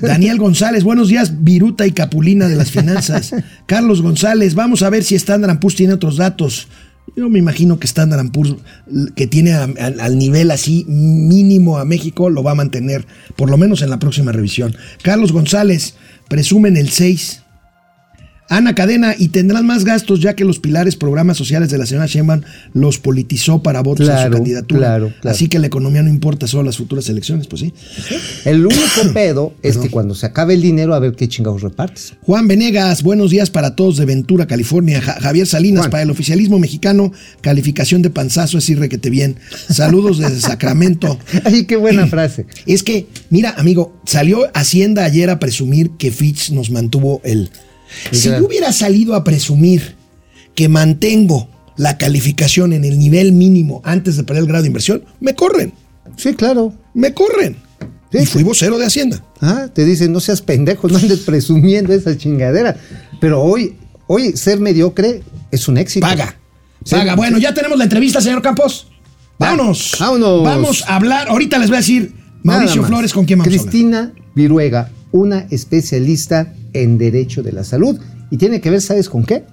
[0.00, 3.34] Daniel González, buenos días, Viruta y Capulina de las finanzas.
[3.66, 6.68] Carlos González, vamos a ver si Standard Poor's tiene otros datos.
[7.16, 8.56] Yo me imagino que Standard Poor's,
[9.14, 13.82] que tiene al nivel así mínimo a México, lo va a mantener, por lo menos
[13.82, 14.76] en la próxima revisión.
[15.02, 15.94] Carlos González,
[16.28, 17.42] presumen el 6.
[18.50, 22.06] Ana Cadena, y tendrán más gastos ya que los pilares programas sociales de la señora
[22.06, 22.40] Sheinbaum
[22.72, 24.80] los politizó para votos a su Claro, candidatura.
[24.80, 25.34] claro, claro.
[25.34, 27.74] Así que la economía no importa solo las futuras elecciones, pues sí.
[28.46, 28.82] El único
[29.14, 32.14] pedo es que cuando se acabe el dinero, a ver qué chingados repartes.
[32.22, 35.00] Juan Venegas, buenos días para todos de Ventura, California.
[35.02, 35.90] Ja- Javier Salinas, Juan.
[35.90, 39.36] para el oficialismo mexicano, calificación de panzazo es irrequete bien.
[39.68, 41.18] Saludos desde Sacramento.
[41.44, 42.46] Ay, qué buena frase.
[42.66, 47.50] Es que, mira, amigo, salió Hacienda ayer a presumir que Fitch nos mantuvo el.
[48.10, 49.96] Si yo hubiera salido a presumir
[50.54, 55.04] que mantengo la calificación en el nivel mínimo antes de perder el grado de inversión,
[55.20, 55.72] me corren,
[56.16, 56.72] Sí, claro.
[56.94, 57.56] me corren.
[58.10, 59.22] Sí, y fui vocero de Hacienda.
[59.40, 62.76] Ah, te dicen, no seas pendejo, no andes presumiendo esa chingadera.
[63.20, 66.06] Pero hoy, hoy ser mediocre es un éxito.
[66.06, 66.34] Paga.
[66.90, 67.14] Paga.
[67.16, 68.88] Bueno, ya tenemos la entrevista, señor Campos.
[69.38, 69.92] Vámonos.
[70.00, 70.42] Vámonos.
[70.42, 71.28] Vamos a hablar.
[71.28, 72.82] Ahorita les voy a decir Mauricio.
[72.82, 73.70] Flores con quién vamos a hablar.
[73.70, 77.98] Cristina Viruega, una especialista en Derecho de la Salud.
[78.30, 79.44] Y tiene que ver, ¿sabes con qué?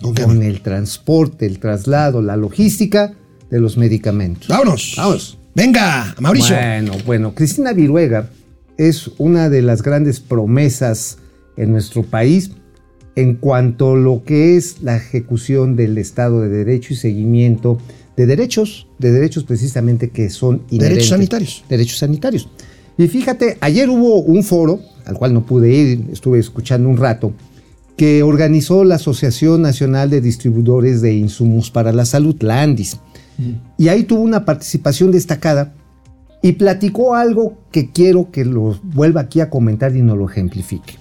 [0.00, 0.22] ¿Con qué?
[0.22, 3.14] el transporte, el traslado, la logística
[3.50, 4.48] de los medicamentos.
[4.48, 4.94] Vámonos.
[4.96, 5.38] Vamos.
[5.54, 6.56] Venga, Mauricio.
[6.56, 8.30] Bueno, bueno, Cristina Viruega
[8.78, 11.18] es una de las grandes promesas
[11.56, 12.52] en nuestro país
[13.14, 17.78] en cuanto a lo que es la ejecución del Estado de Derecho y seguimiento
[18.16, 21.08] de derechos, de derechos precisamente que son inherentes.
[21.08, 21.64] sanitarios.
[21.68, 22.48] Derechos sanitarios.
[22.98, 27.32] Y fíjate, ayer hubo un foro, al cual no pude ir, estuve escuchando un rato,
[27.96, 32.98] que organizó la Asociación Nacional de Distribuidores de Insumos para la Salud, la ANDIS.
[33.78, 35.74] Y ahí tuvo una participación destacada
[36.42, 40.94] y platicó algo que quiero que lo vuelva aquí a comentar y nos lo ejemplifique.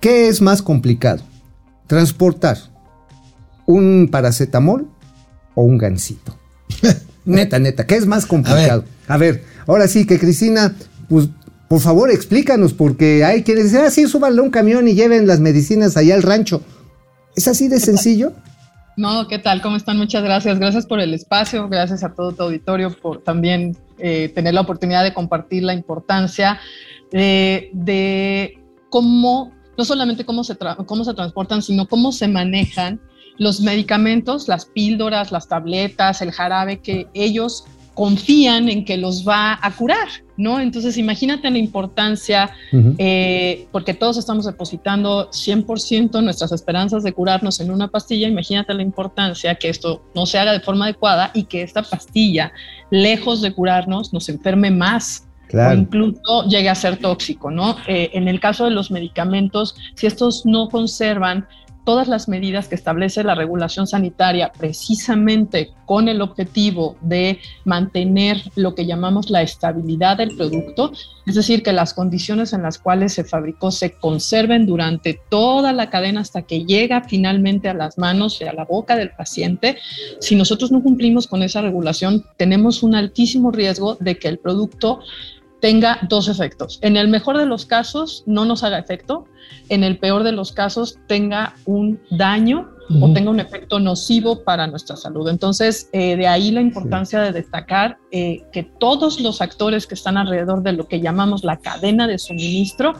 [0.00, 1.22] ¿Qué es más complicado?
[1.86, 2.58] ¿Transportar
[3.66, 4.88] un paracetamol
[5.54, 6.36] o un gansito?
[7.24, 8.84] neta, neta, ¿qué es más complicado?
[9.08, 9.44] A ver.
[9.66, 10.74] ahora sí que Cristina,
[11.08, 11.28] pues
[11.68, 15.40] por favor explícanos, porque hay quienes dicen, ah, sí, súbanle un camión y lleven las
[15.40, 16.62] medicinas allá al rancho.
[17.36, 18.32] ¿Es así de sencillo?
[18.96, 19.60] No, ¿qué tal?
[19.60, 19.98] ¿Cómo están?
[19.98, 20.58] Muchas gracias.
[20.58, 25.02] Gracias por el espacio, gracias a todo tu auditorio por también eh, tener la oportunidad
[25.02, 26.60] de compartir la importancia
[27.12, 28.58] eh, de
[28.90, 33.00] cómo, no solamente cómo se, cómo se transportan, sino cómo se manejan
[33.36, 37.64] los medicamentos, las píldoras, las tabletas, el jarabe que ellos
[37.94, 40.60] confían en que los va a curar, ¿no?
[40.60, 42.50] Entonces imagínate la importancia
[42.98, 48.82] eh, porque todos estamos depositando 100% nuestras esperanzas de curarnos en una pastilla, imagínate la
[48.82, 52.52] importancia que esto no se haga de forma adecuada y que esta pastilla,
[52.90, 55.78] lejos de curarnos, nos enferme más o Claro.
[55.78, 57.76] incluso llegue a ser tóxico, ¿no?
[57.86, 61.46] Eh, en el caso de los medicamentos, si estos no conservan
[61.84, 68.74] todas las medidas que establece la regulación sanitaria precisamente con el objetivo de mantener lo
[68.74, 70.92] que llamamos la estabilidad del producto,
[71.26, 75.90] es decir, que las condiciones en las cuales se fabricó se conserven durante toda la
[75.90, 79.78] cadena hasta que llega finalmente a las manos y a la boca del paciente.
[80.20, 85.00] Si nosotros no cumplimos con esa regulación, tenemos un altísimo riesgo de que el producto
[85.64, 86.78] tenga dos efectos.
[86.82, 89.24] En el mejor de los casos, no nos haga efecto.
[89.70, 92.68] En el peor de los casos, tenga un daño
[93.00, 95.26] o tenga un efecto nocivo para nuestra salud.
[95.26, 100.18] Entonces, eh, de ahí la importancia de destacar eh, que todos los actores que están
[100.18, 102.92] alrededor de lo que llamamos la cadena de suministro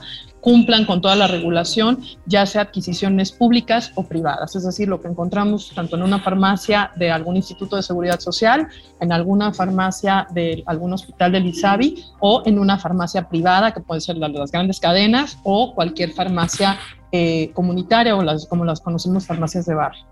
[0.44, 4.54] cumplan con toda la regulación, ya sea adquisiciones públicas o privadas.
[4.54, 8.68] Es decir, lo que encontramos tanto en una farmacia de algún instituto de seguridad social,
[9.00, 14.02] en alguna farmacia de algún hospital del ISABI o en una farmacia privada, que puede
[14.02, 16.78] ser la de las grandes cadenas o cualquier farmacia
[17.10, 20.04] eh, comunitaria o las, como las conocemos farmacias de barrio.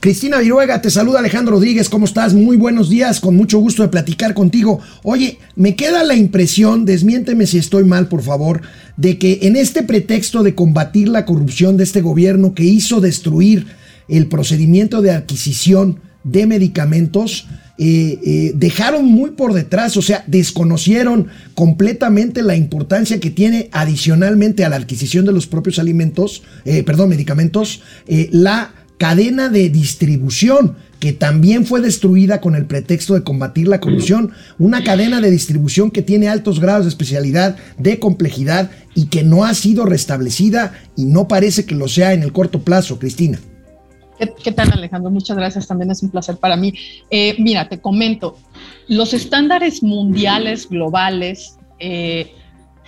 [0.00, 2.34] Cristina Viruega, te saluda Alejandro Rodríguez, ¿cómo estás?
[2.34, 4.80] Muy buenos días, con mucho gusto de platicar contigo.
[5.02, 8.62] Oye, me queda la impresión, desmiénteme si estoy mal, por favor,
[8.96, 13.66] de que en este pretexto de combatir la corrupción de este gobierno que hizo destruir
[14.08, 17.46] el procedimiento de adquisición de medicamentos,
[17.78, 24.64] eh, eh, dejaron muy por detrás, o sea, desconocieron completamente la importancia que tiene adicionalmente
[24.64, 27.82] a la adquisición de los propios alimentos, eh, perdón, medicamentos,
[28.30, 34.32] la cadena de distribución que también fue destruida con el pretexto de combatir la corrupción,
[34.58, 39.44] una cadena de distribución que tiene altos grados de especialidad, de complejidad y que no
[39.44, 43.38] ha sido restablecida y no parece que lo sea en el corto plazo, Cristina.
[44.42, 45.12] ¿Qué, tal Alejandro?
[45.12, 46.74] Muchas gracias, también es un placer para mí.
[47.08, 48.36] Eh, mira, te comento,
[48.88, 52.32] los estándares mundiales, globales, eh,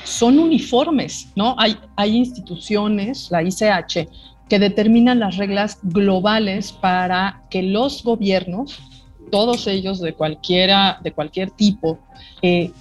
[0.02, 1.54] son uniformes, ¿no?
[1.58, 4.08] Hay, hay instituciones, la ICH,
[4.50, 8.80] que determinan las reglas globales para que los gobiernos,
[9.30, 12.00] todos ellos de cualquiera, de cualquier tipo,
[12.42, 12.72] eh,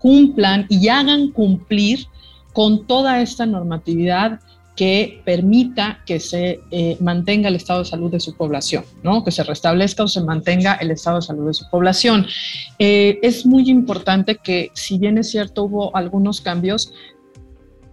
[0.00, 2.06] cumplan y hagan cumplir
[2.52, 4.40] con toda esta normatividad
[4.74, 9.24] que permita que se eh, mantenga el estado de salud de su población, ¿no?
[9.24, 12.26] que se restablezca o se mantenga el estado de salud de su población.
[12.78, 16.92] Eh, es muy importante que, si bien es cierto, hubo algunos cambios,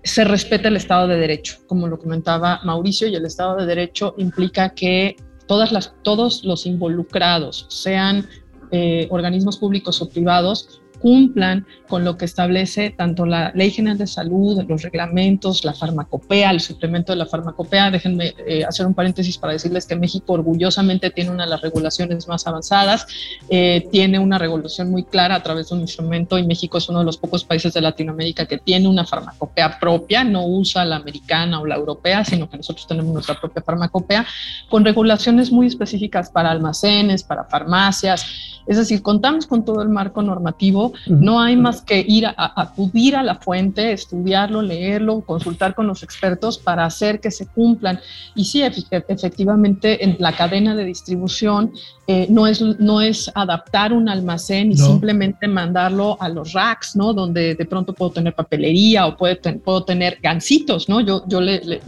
[0.06, 4.14] se respeta el Estado de Derecho, como lo comentaba Mauricio, y el Estado de Derecho
[4.20, 5.16] implica que
[5.47, 8.28] todas las, todos los involucrados, sean
[8.72, 14.08] eh, organismos públicos o privados, cumplan con lo que establece tanto la Ley General de
[14.08, 17.91] Salud, los reglamentos, la farmacopea, el suplemento de la farmacopea.
[17.91, 22.28] Déjenme eh, hacer un paréntesis para decirles que México orgullosamente tiene una de las regulaciones
[22.28, 23.06] más avanzadas,
[23.49, 26.99] eh, tiene una regulación muy clara a través de un instrumento y México es uno
[26.99, 31.62] de los pocos países de Latinoamérica que tiene una farmacopea propia, no usa la americana
[31.62, 34.26] o la europea, sino que nosotros tenemos nuestra propia farmacopea,
[34.72, 38.26] con regulaciones muy específicas para almacenes, para farmacias.
[38.66, 43.16] Es decir, contamos con todo el marco normativo, no hay más que ir a, acudir
[43.16, 48.00] a la fuente, estudiarlo, leerlo, consultar con los expertos para hacer que se cumplan.
[48.36, 51.72] Y sí, efectivamente, en la cadena de distribución
[52.08, 57.14] eh, no, es, no es adaptar un almacén y simplemente mandarlo a los racks, ¿no?
[57.14, 61.02] Donde de pronto puedo tener papelería o puedo, puedo tener gancitos, ¿no?
[61.02, 61.82] Yo, yo le,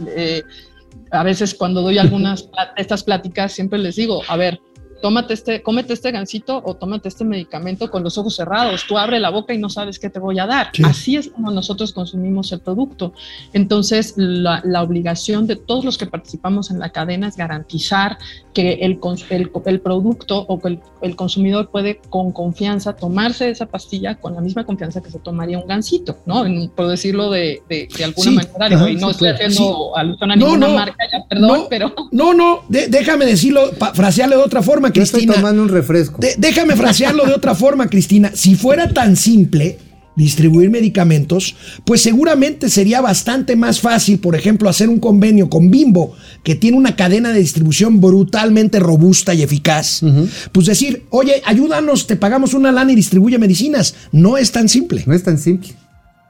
[1.10, 4.60] a veces cuando doy algunas estas pláticas siempre les digo, a ver,
[5.00, 8.84] tómate este, cómete este gansito o tómate este medicamento con los ojos cerrados.
[8.86, 10.70] Tú abre la boca y no sabes qué te voy a dar.
[10.84, 13.12] Así es como nosotros consumimos el producto.
[13.52, 18.16] Entonces, la, obligación de todos los que participamos en la cadena es garantizar
[18.54, 24.34] que el, el, producto o que el, consumidor puede con confianza tomarse esa pastilla con
[24.34, 26.44] la misma confianza que se tomaría un gansito, ¿no?
[26.74, 28.90] por decirlo de, de, alguna manera.
[28.90, 31.92] y no estoy haciendo alusión a ninguna marca, ya, perdón, pero...
[32.12, 35.20] No, no, déjame decirlo, frasearle de otra forma Cristina.
[35.20, 36.20] estoy tomando un refresco.
[36.36, 38.32] déjame frasearlo de otra forma, Cristina.
[38.34, 39.78] Si fuera tan simple
[40.18, 46.16] distribuir medicamentos, pues seguramente sería bastante más fácil, por ejemplo, hacer un convenio con Bimbo,
[46.42, 50.02] que tiene una cadena de distribución brutalmente robusta y eficaz.
[50.50, 53.94] Pues decir, oye, ayúdanos, te pagamos una lana y distribuye medicinas.
[54.10, 55.04] No es tan simple.
[55.06, 55.70] No es tan simple.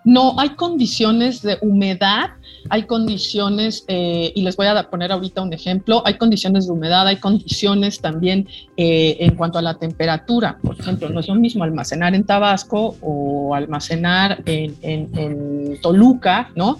[0.04, 2.30] No, hay condiciones de humedad
[2.70, 7.06] hay condiciones, eh, y les voy a poner ahorita un ejemplo, hay condiciones de humedad,
[7.06, 10.58] hay condiciones también eh, en cuanto a la temperatura.
[10.62, 16.78] Por ejemplo, no es lo mismo almacenar en Tabasco o almacenar en, en, Toluca, ¿no?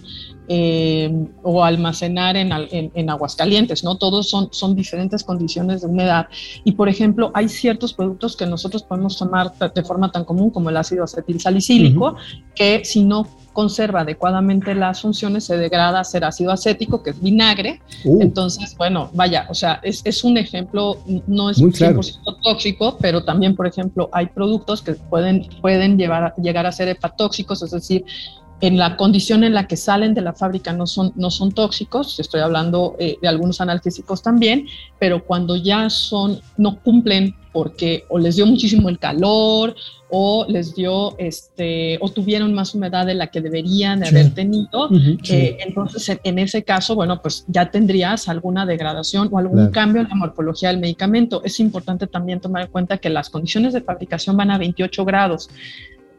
[0.50, 3.96] Eh, o almacenar en, en, en, Aguascalientes, ¿no?
[3.96, 6.26] Todos son, son diferentes condiciones de humedad.
[6.64, 10.70] Y, por ejemplo, hay ciertos productos que nosotros podemos tomar de forma tan común como
[10.70, 12.16] el ácido acetil salicílico,
[12.54, 13.26] que si no
[13.58, 17.80] conserva adecuadamente las funciones, se degrada a ser ácido acético, que es vinagre.
[18.04, 18.22] Uh.
[18.22, 23.56] Entonces, bueno, vaya, o sea, es, es un ejemplo, no es 100% tóxico, pero también,
[23.56, 28.04] por ejemplo, hay productos que pueden, pueden llevar, llegar a ser hepatóxicos, es decir,
[28.60, 32.18] en la condición en la que salen de la fábrica no son, no son tóxicos,
[32.18, 34.66] estoy hablando eh, de algunos analgésicos también,
[34.98, 39.74] pero cuando ya son, no cumplen porque o les dio muchísimo el calor
[40.10, 44.88] o les dio, este, o tuvieron más humedad de la que deberían de haber tenido,
[45.28, 50.08] eh, entonces en ese caso, bueno, pues ya tendrías alguna degradación o algún cambio en
[50.08, 51.42] la morfología del medicamento.
[51.44, 55.50] Es importante también tomar en cuenta que las condiciones de fabricación van a 28 grados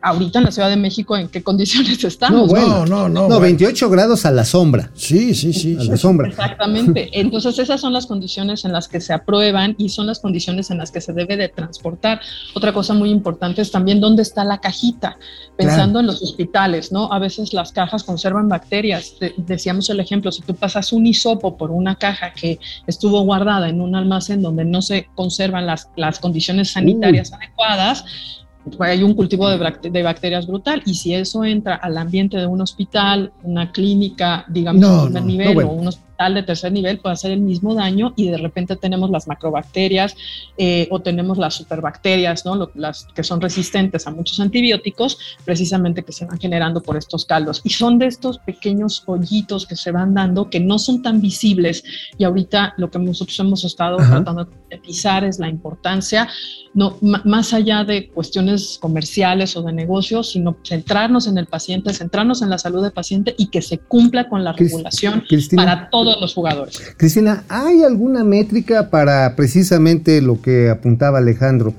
[0.02, 2.42] ahorita en la Ciudad de México en qué condiciones estamos.
[2.42, 2.68] No, bueno.
[2.68, 3.40] No, no, no, No, bueno.
[3.42, 4.92] 28 grados a la sombra.
[4.96, 5.76] Sí, sí, sí.
[5.78, 5.88] A sí.
[5.90, 6.28] la sombra.
[6.30, 7.10] Exactamente.
[7.20, 10.78] Entonces esas son las condiciones en las que se aprueban y son las condiciones en
[10.78, 12.22] las que se debe de transportar.
[12.56, 15.18] Otra cosa muy importante es también dónde está la cajita,
[15.58, 17.12] pensando en los hospitales, ¿no?
[17.12, 19.16] A veces las cajas conservan bacterias.
[19.20, 23.70] De- decíamos el ejemplo, si tú pasas un hisopo por una caja que estuvo guardada
[23.70, 28.49] en un almacén donde no se conservan las, las condiciones sanitarias adecuadas, pues
[28.80, 33.32] hay un cultivo de, bacterias brutal y si eso entra al ambiente de un hospital,
[33.44, 35.70] una clínica, digamos, No, primer no, nivel no, bueno.
[35.70, 35.88] o un
[36.20, 40.16] hospital de tercer nivel puede hacer el mismo daño y de repente tenemos las macrobacterias
[40.58, 42.56] eh, o tenemos las superbacterias, ¿no?
[42.56, 47.26] Lo- las que son resistentes a muchos antibióticos, precisamente que se van generando por estos
[47.26, 47.62] caldos.
[47.64, 51.84] Y son de estos pequeños hoyitos que se van dando que no son tan visibles
[52.18, 54.16] y ahorita lo que nosotros hemos estado Ajá.
[54.16, 56.28] tratando de pisar es la importancia
[56.74, 62.42] no, más allá de cuestiones comerciales o de negocios, sino centrarnos en el paciente, centrarnos
[62.42, 65.64] en la salud del paciente y que se cumpla con la Cris- regulación Cristina.
[65.64, 66.82] para todos los jugadores.
[66.98, 71.74] Cristina, ¿hay alguna métrica para precisamente lo que apuntaba Alejandro?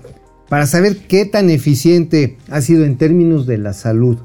[0.48, 4.18] Para saber qué tan eficiente ha sido en términos de la salud.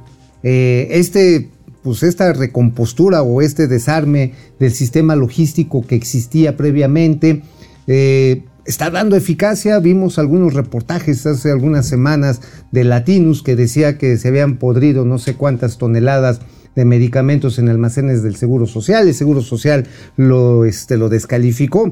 [0.44, 1.50] eh, este,
[1.86, 7.44] pues esta recompostura o este desarme del sistema logístico que existía previamente,
[7.86, 9.78] eh, está dando eficacia.
[9.78, 12.42] Vimos algunos reportajes hace algunas semanas
[12.72, 16.42] de Latinus que decía que se habían podrido no sé cuántas toneladas
[16.76, 19.08] de medicamentos en almacenes del Seguro Social.
[19.08, 19.86] El Seguro Social
[20.18, 21.84] lo, este, lo descalificó.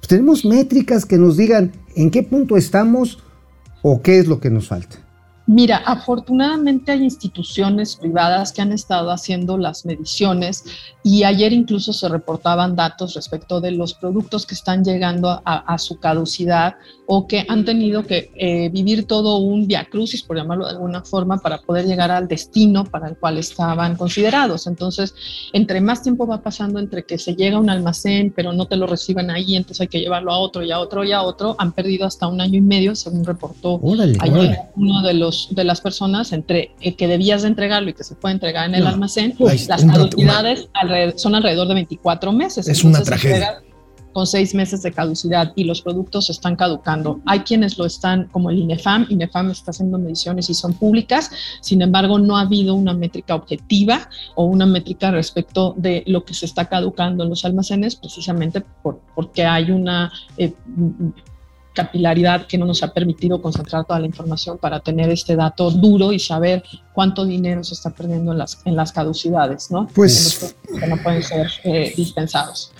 [0.00, 3.22] Pues tenemos métricas que nos digan en qué punto estamos
[3.82, 5.09] o qué es lo que nos falta.
[5.52, 10.64] Mira, afortunadamente hay instituciones privadas que han estado haciendo las mediciones
[11.02, 15.78] y ayer incluso se reportaban datos respecto de los productos que están llegando a, a
[15.78, 16.76] su caducidad
[17.12, 21.38] o que han tenido que eh, vivir todo un viacrucis, por llamarlo de alguna forma,
[21.38, 24.68] para poder llegar al destino para el cual estaban considerados.
[24.68, 25.12] Entonces,
[25.52, 28.76] entre más tiempo va pasando entre que se llega a un almacén, pero no te
[28.76, 31.56] lo reciban ahí, entonces hay que llevarlo a otro y a otro y a otro,
[31.58, 34.58] han perdido hasta un año y medio, según reportó Órale, ayer órale.
[34.76, 38.14] uno de los de las personas entre el que debías de entregarlo y que se
[38.14, 38.90] puede entregar en el No.
[38.90, 42.68] almacén, Ay, las caducidades alrededor- son alrededor de 24 meses.
[42.68, 43.62] Es una tragedia.
[44.12, 47.20] Con seis meses de caducidad y los productos están caducando.
[47.26, 51.30] Hay quienes lo están, como el INEFAM, INEFAM está haciendo mediciones y son públicas,
[51.60, 56.34] sin embargo, no ha habido una métrica objetiva o una métrica respecto de lo que
[56.34, 60.54] se está caducando en los almacenes, precisamente por- porque hay una eh,
[61.84, 66.12] capilaridad que no nos ha permitido concentrar toda la información para tener este dato duro
[66.12, 66.62] y saber
[66.92, 69.88] cuánto dinero se está perdiendo en las, en las caducidades, ¿no?
[69.94, 72.72] Pues- que no pueden ser eh, dispensados.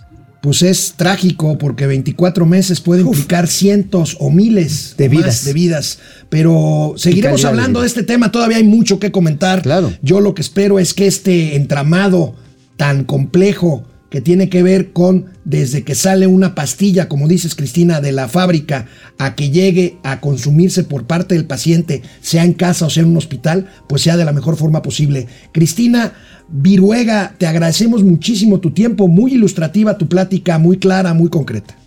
[0.43, 5.45] Pues es trágico porque 24 meses puede implicar cientos o miles De vidas.
[5.45, 5.99] de vidas.
[6.31, 7.83] Pero seguiremos de hablando vida.
[7.83, 9.61] de este tema, todavía hay mucho que comentar.
[9.61, 9.93] Claro.
[10.01, 12.35] Yo lo que espero es que este entramado
[12.79, 18.01] tan complejo que tiene que ver con desde que sale una pastilla, como dices Cristina,
[18.01, 18.87] de la fábrica
[19.19, 23.11] a que llegue a consumirse por parte del paciente, sea en casa o sea en
[23.11, 25.27] un hospital, pues sea de la mejor forma posible.
[25.53, 26.13] Cristina
[26.49, 31.80] Viruega, te agradecemos muchísimo tu tiempo, muy ilustrativa tu plática, muy clara, muy concreta.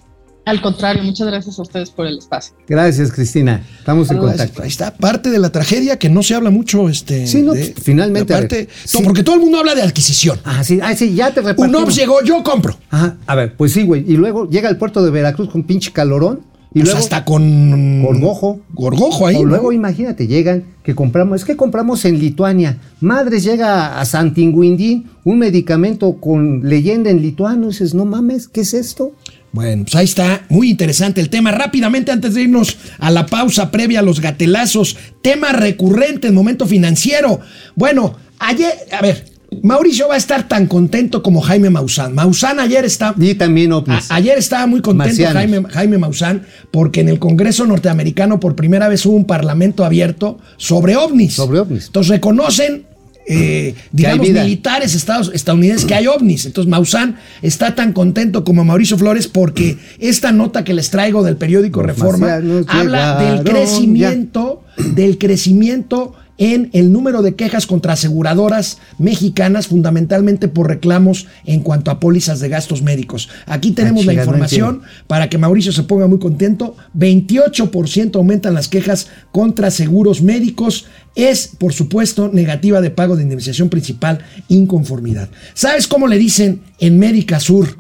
[0.45, 2.53] Al contrario, muchas gracias a ustedes por el espacio.
[2.67, 3.65] Gracias, Cristina.
[3.79, 4.61] Estamos en contacto.
[4.61, 6.89] Ahí está parte de la tragedia que no se habla mucho.
[6.89, 8.97] Este, Sí, no, de- pues, finalmente, parte- sí.
[8.97, 10.39] no, porque todo el mundo habla de adquisición.
[10.43, 11.83] Ah, sí, ah, sí, ya te Un repartimos.
[11.83, 12.75] OPS llegó, yo compro.
[12.89, 14.03] Ajá, a ver, pues sí, güey.
[14.05, 16.41] Y luego llega al puerto de Veracruz con pinche calorón.
[16.75, 18.59] Y Pues luego hasta con Gorgojo.
[18.73, 19.35] Gorgojo ahí.
[19.35, 19.49] O ¿no?
[19.49, 22.79] luego imagínate, llegan que compramos, es que compramos en Lituania.
[22.99, 27.65] Madres llega a Santinguindín un medicamento con leyenda en lituano.
[27.67, 29.11] Y dices, no mames, ¿qué es esto?
[29.53, 31.51] Bueno, pues ahí está, muy interesante el tema.
[31.51, 36.65] Rápidamente, antes de irnos a la pausa previa a los gatelazos, tema recurrente en momento
[36.67, 37.39] financiero.
[37.75, 39.25] Bueno, ayer, a ver,
[39.61, 42.15] Mauricio va a estar tan contento como Jaime Maussan.
[42.15, 43.13] Maussan ayer está.
[43.19, 43.71] Y también.
[43.71, 45.23] A- ayer estaba muy contento.
[45.31, 50.39] Jaime, Jaime Maussan porque en el Congreso norteamericano por primera vez hubo un parlamento abierto
[50.57, 51.35] sobre ovnis.
[51.35, 51.85] Sobre ovnis.
[51.85, 52.87] Entonces reconocen,
[53.25, 56.45] eh, digamos, militares estados, estadounidenses que hay ovnis.
[56.45, 61.37] Entonces Maussan está tan contento como Mauricio Flores porque esta nota que les traigo del
[61.37, 69.67] periódico Reforma habla del crecimiento, del crecimiento en el número de quejas contra aseguradoras mexicanas,
[69.67, 73.29] fundamentalmente por reclamos en cuanto a pólizas de gastos médicos.
[73.45, 76.75] Aquí tenemos Ah, la no información para que Mauricio se ponga muy contento.
[76.97, 80.85] 28% aumentan las quejas contra seguros médicos.
[81.15, 85.29] Es, por supuesto, negativa de pago de indemnización principal, inconformidad.
[85.53, 87.77] ¿Sabes cómo le dicen en Médica Sur,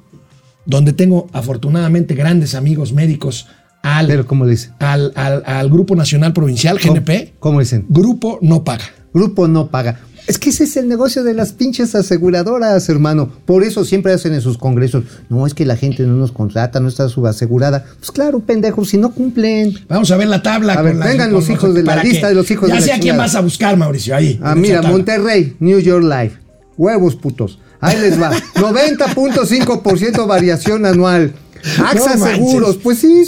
[0.65, 3.47] donde tengo afortunadamente grandes amigos médicos,
[3.83, 4.71] al, Pero, ¿cómo dicen?
[4.79, 7.33] al, al- al Grupo Nacional Provincial, GNP?
[7.37, 7.85] ¿Cómo, cómo dicen?
[7.89, 8.85] Grupo no paga.
[9.13, 9.99] Grupo no paga.
[10.25, 13.29] Es que ese es el negocio de las pinches aseguradoras, hermano.
[13.45, 15.03] Por eso siempre hacen en sus congresos.
[15.27, 17.83] No, es que la gente no nos contrata, no está subasegurada.
[17.99, 19.73] Pues claro, pendejos, si no cumplen.
[19.89, 20.75] Vamos a ver la tabla.
[20.75, 22.85] A ver, vengan con los hijos de la lista de los hijos ya de la
[22.87, 24.39] sé a quién vas a buscar, Mauricio, ahí.
[24.41, 24.81] Ah, mira.
[24.81, 26.37] Monterrey, New York Life.
[26.77, 27.59] Huevos putos.
[27.81, 28.31] Ahí les va.
[28.55, 31.33] 90.5% variación anual.
[31.85, 32.25] AXA No.
[32.25, 33.23] Seguros, pues sí.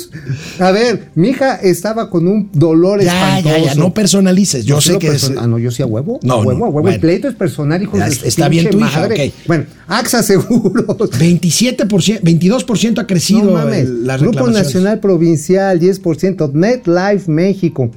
[0.60, 3.66] A ver, mi hija estaba con un dolor Ya, espantoso.
[3.66, 4.66] ya, ya, no personalices.
[4.66, 5.32] Yo sé que es.
[5.38, 6.20] Ah, no, yo sí a huevo.
[6.24, 6.82] No, a huevo, no, a huevo.
[6.82, 6.90] bueno.
[6.96, 9.28] El pleito es personal, hijo Ya, de su está bien tu hija, madre.
[9.30, 9.48] ok.
[9.48, 10.86] Bueno, AXA Seguros.
[11.12, 13.80] 27%, 22% ha crecido No mames.
[13.86, 14.48] el- las Grupo.
[14.48, 16.52] Nacional Provincial, 10%.
[16.54, 17.90] NetLife México.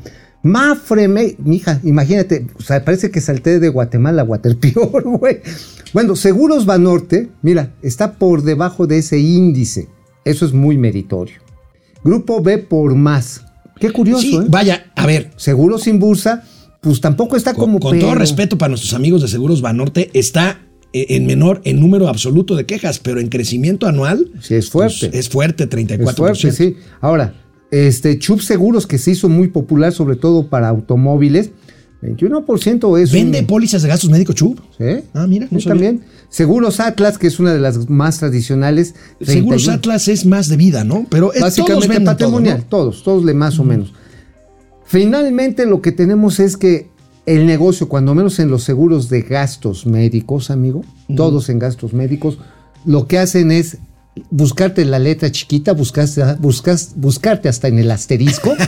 [0.43, 5.41] Mafre, Me- mija, imagínate, o sea, parece que salté de Guatemala a Guaterpeor, güey.
[5.93, 9.89] Bueno, Seguros Banorte, mira, está por debajo de ese índice.
[10.25, 11.37] Eso es muy meritorio.
[12.05, 13.45] Grupo B por más.
[13.81, 14.45] Qué curioso, Sí, ¿eh?
[14.49, 16.43] vaya, a ver, Seguros sin bursa,
[16.81, 20.61] pues tampoco está con, como con todo respeto para nuestros amigos de Seguros Banorte, está
[20.93, 24.31] eh, en menor en número absoluto de quejas, pero en crecimiento anual.
[24.41, 25.09] Sí, es fuerte.
[25.11, 26.09] pues, es fuerte, 34%.
[26.11, 26.77] Es fuerte, sí.
[27.01, 27.35] Ahora,
[27.71, 31.51] este Chup Seguros que se hizo muy popular, sobre todo para automóviles,
[32.03, 33.11] 21% es.
[33.13, 34.61] ¿Vende un- pólizas de gastos médicos Chub?
[34.79, 34.85] ¿Sí?
[35.15, 36.03] Ah, mira, no Sí, también.
[36.29, 38.95] Seguros Atlas, que es una de las más tradicionales.
[39.21, 39.73] Seguros 31.
[39.73, 41.07] Atlas es más de vida, ¿no?
[41.11, 42.91] Pero es, todos Básicamente venden patrimonial, todo, ¿no?
[42.91, 43.93] todos, todos le más o menos.
[44.85, 46.89] Finalmente lo que tenemos es que
[47.27, 50.83] el negocio, cuando menos en los seguros de gastos médicos, amigo,
[51.15, 52.39] todos en gastos médicos,
[52.87, 53.79] lo que hacen es
[54.31, 58.55] buscarte la letra chiquita, buscaste, buscas, buscarte hasta en el asterisco.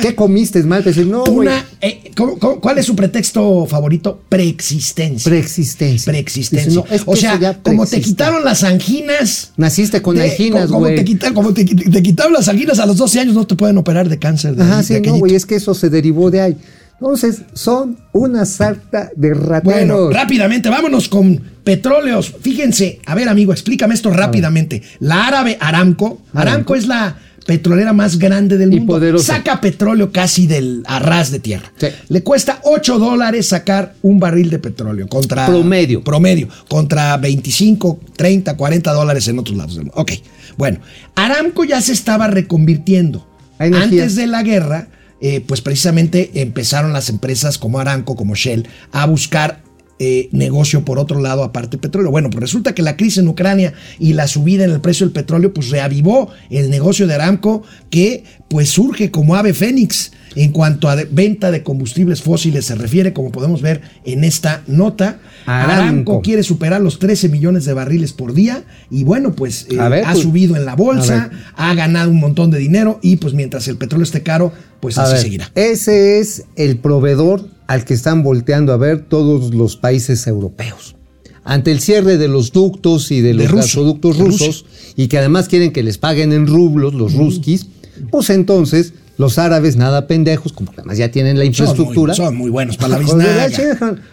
[0.00, 0.62] ¿Qué comiste?
[0.62, 1.24] Mal decir, no.
[1.24, 4.18] Una, eh, ¿cómo- cómo- cuál es su pretexto favorito?
[4.30, 5.28] Preexistencia.
[5.30, 6.10] Preexistencia.
[6.10, 6.68] Preexistencia.
[6.70, 9.52] Dice, no, es que o sea, como te quitaron las anginas.
[9.58, 10.96] Naciste con de- anginas, como, güey.
[10.96, 13.76] te quitaron, como te, te quitaron las anginas a los 12 años, no te pueden
[13.76, 14.56] operar de cáncer.
[14.56, 16.56] De, Ajá, de sí, no, güey, es que eso se derivó de ahí.
[17.00, 19.62] Entonces, son una sarta de rateros.
[19.64, 22.34] Bueno, rápidamente, vámonos con petróleos.
[22.42, 24.82] Fíjense, a ver, amigo, explícame esto rápidamente.
[24.98, 26.74] La árabe Aramco, Aramco, Aramco.
[26.76, 28.92] es la petrolera más grande del mundo.
[28.94, 29.36] poderosa.
[29.36, 31.72] Saca petróleo casi del arras de tierra.
[31.78, 31.86] Sí.
[32.08, 36.04] Le cuesta 8 dólares sacar un barril de petróleo contra Promedio.
[36.04, 39.98] promedio contra 25, 30, 40 dólares en otros lados del mundo.
[40.00, 40.12] Ok,
[40.58, 40.80] bueno,
[41.14, 43.26] Aramco ya se estaba reconvirtiendo.
[43.58, 44.88] Antes de la guerra,
[45.20, 49.62] eh, pues precisamente empezaron las empresas como Aramco, como Shell, a buscar
[50.02, 52.10] eh, negocio por otro lado aparte del petróleo.
[52.10, 55.12] Bueno, pues resulta que la crisis en Ucrania y la subida en el precio del
[55.12, 60.88] petróleo pues reavivó el negocio de Aramco que pues surge como ave fénix en cuanto
[60.88, 65.18] a de- venta de combustibles fósiles se refiere, como podemos ver en esta nota.
[65.46, 65.72] Aramco.
[65.72, 70.04] Aramco quiere superar los 13 millones de barriles por día y bueno, pues eh, ver,
[70.04, 73.66] ha pues, subido en la bolsa, ha ganado un montón de dinero y pues mientras
[73.68, 75.50] el petróleo esté caro, pues así ver, seguirá.
[75.54, 80.96] Ese es el proveedor al que están volteando a ver todos los países europeos.
[81.42, 85.18] Ante el cierre de los ductos y de los ruso, gasoductos de rusos, y que
[85.18, 87.66] además quieren que les paguen en rublos, los ruskis,
[88.10, 92.14] pues entonces los árabes, nada pendejos, como que además ya tienen la Son infraestructura.
[92.14, 93.48] muy, son muy buenos para la biznaga.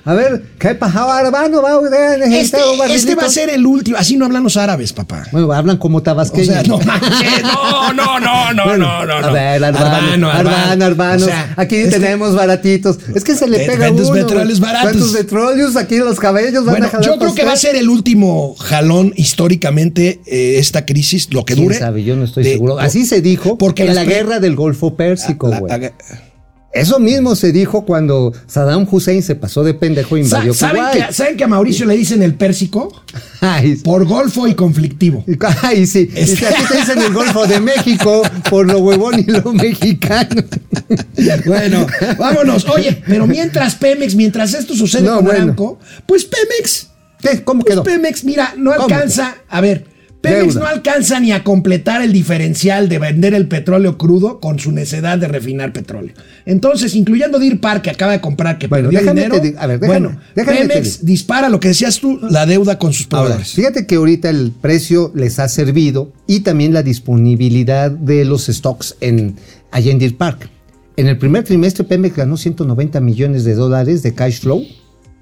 [0.05, 1.61] A ver, ¿qué pasaba, hermano?
[1.61, 2.57] Va a Este,
[2.93, 3.97] este va a ser el último.
[3.97, 5.25] Así no hablan los árabes, papá.
[5.31, 6.47] Bueno, hablan como O tabasqueños.
[6.47, 9.27] sea, no manches, no, no, no, no, Bueno, no, no, no.
[9.27, 11.23] A ver, Arbano, Arbano, Arbano.
[11.25, 12.99] O sea, aquí este- tenemos baratitos.
[13.15, 14.11] Es que se le pega uno.
[14.11, 14.71] petróleos güey.
[14.73, 14.91] baratos.
[14.91, 15.75] ¿Cuántos petróleos?
[15.77, 18.55] Aquí los cabellos van Bueno, a jalar yo creo que va a ser el último
[18.59, 21.79] jalón históricamente eh, esta crisis, lo que ¿Quién dure.
[21.79, 22.03] sabe?
[22.03, 22.77] Yo no estoy de- seguro.
[22.79, 25.91] Así se dijo porque en la guerra del Golfo Pérsico, La- güey.
[26.73, 30.83] Eso mismo se dijo cuando Saddam Hussein se pasó de pendejo e Sa- invadió ¿Saben
[30.83, 31.07] Kuwait.
[31.07, 32.91] que, ¿Saben que a Mauricio le dicen el pérsico?
[33.41, 35.23] Ay, Por golfo y conflictivo.
[35.63, 36.09] Ay, sí.
[36.15, 39.23] Y Es- si a ti te dicen el Golfo de México por lo huevón y
[39.23, 40.43] lo mexicano.
[41.45, 41.87] Bueno,
[42.19, 42.67] vámonos.
[42.69, 45.43] Oye, pero mientras Pemex, mientras esto sucede No, con bueno.
[45.43, 46.89] Aramco, pues Pemex,
[47.19, 47.43] ¿Qué?
[47.43, 47.83] ¿Cómo pues quedó?
[47.83, 49.85] Pemex, mira, no alcanza, a ver,
[50.27, 50.59] Pemex Deuda.
[50.61, 55.17] no alcanza ni a completar el diferencial de vender el petróleo crudo con su necesidad
[55.17, 56.13] de refinar petróleo.
[56.45, 59.79] Entonces, incluyendo Deer Park, que acaba de comprar, que Bueno, perdió dinero, te a ver,
[59.79, 63.53] déjame- bueno, déjame Pemex di- dispara lo que decías tú, la deuda con sus proveedores.
[63.53, 68.95] fíjate que ahorita el precio les ha servido y también la disponibilidad de los stocks
[69.01, 69.35] en
[69.71, 70.49] allá en Deer Park.
[70.95, 74.63] En el primer trimestre Pemex ganó 190 millones de dólares de cash flow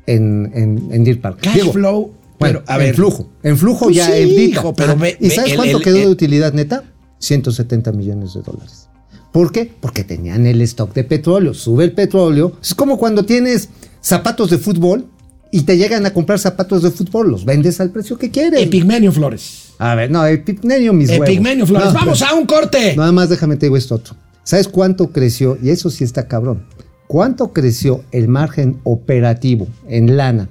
[0.07, 1.39] en, en, en Deer Park.
[1.41, 2.89] Cash Digo, flow, bueno, pero a ver.
[2.89, 3.29] en flujo.
[3.43, 6.01] En flujo Pues ya sí, hijo, pero ve- ¿Y sabes el- cuánto el- quedó el-
[6.03, 6.83] de utilidad neta?
[7.19, 8.87] 170 millones de dólares.
[9.31, 9.71] ¿Por qué?
[9.81, 11.53] Porque tenían el stock de petróleo.
[11.53, 12.53] Sube el petróleo.
[12.61, 13.69] Es como cuando tienes
[14.01, 15.05] zapatos de fútbol
[15.51, 17.31] y te llegan a comprar zapatos de fútbol.
[17.31, 18.61] Los vendes al precio que quieres.
[18.61, 19.69] Epigmenio Flores.
[19.77, 21.27] A ver, no, Epigmenio, mis huevos.
[21.27, 21.87] Epigmenio Flores.
[21.87, 22.95] No, Vamos a un corte.
[22.95, 24.15] Nada más déjame te digo esto otro.
[24.43, 25.57] ¿Sabes cuánto creció?
[25.61, 26.65] Y eso sí está cabrón.
[27.07, 30.49] ¿Cuánto creció el margen operativo en lana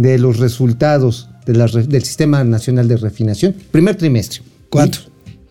[0.00, 3.54] de los resultados de la re- del Sistema Nacional de Refinación?
[3.70, 4.40] Primer trimestre.
[4.70, 4.98] ¿Cuánto?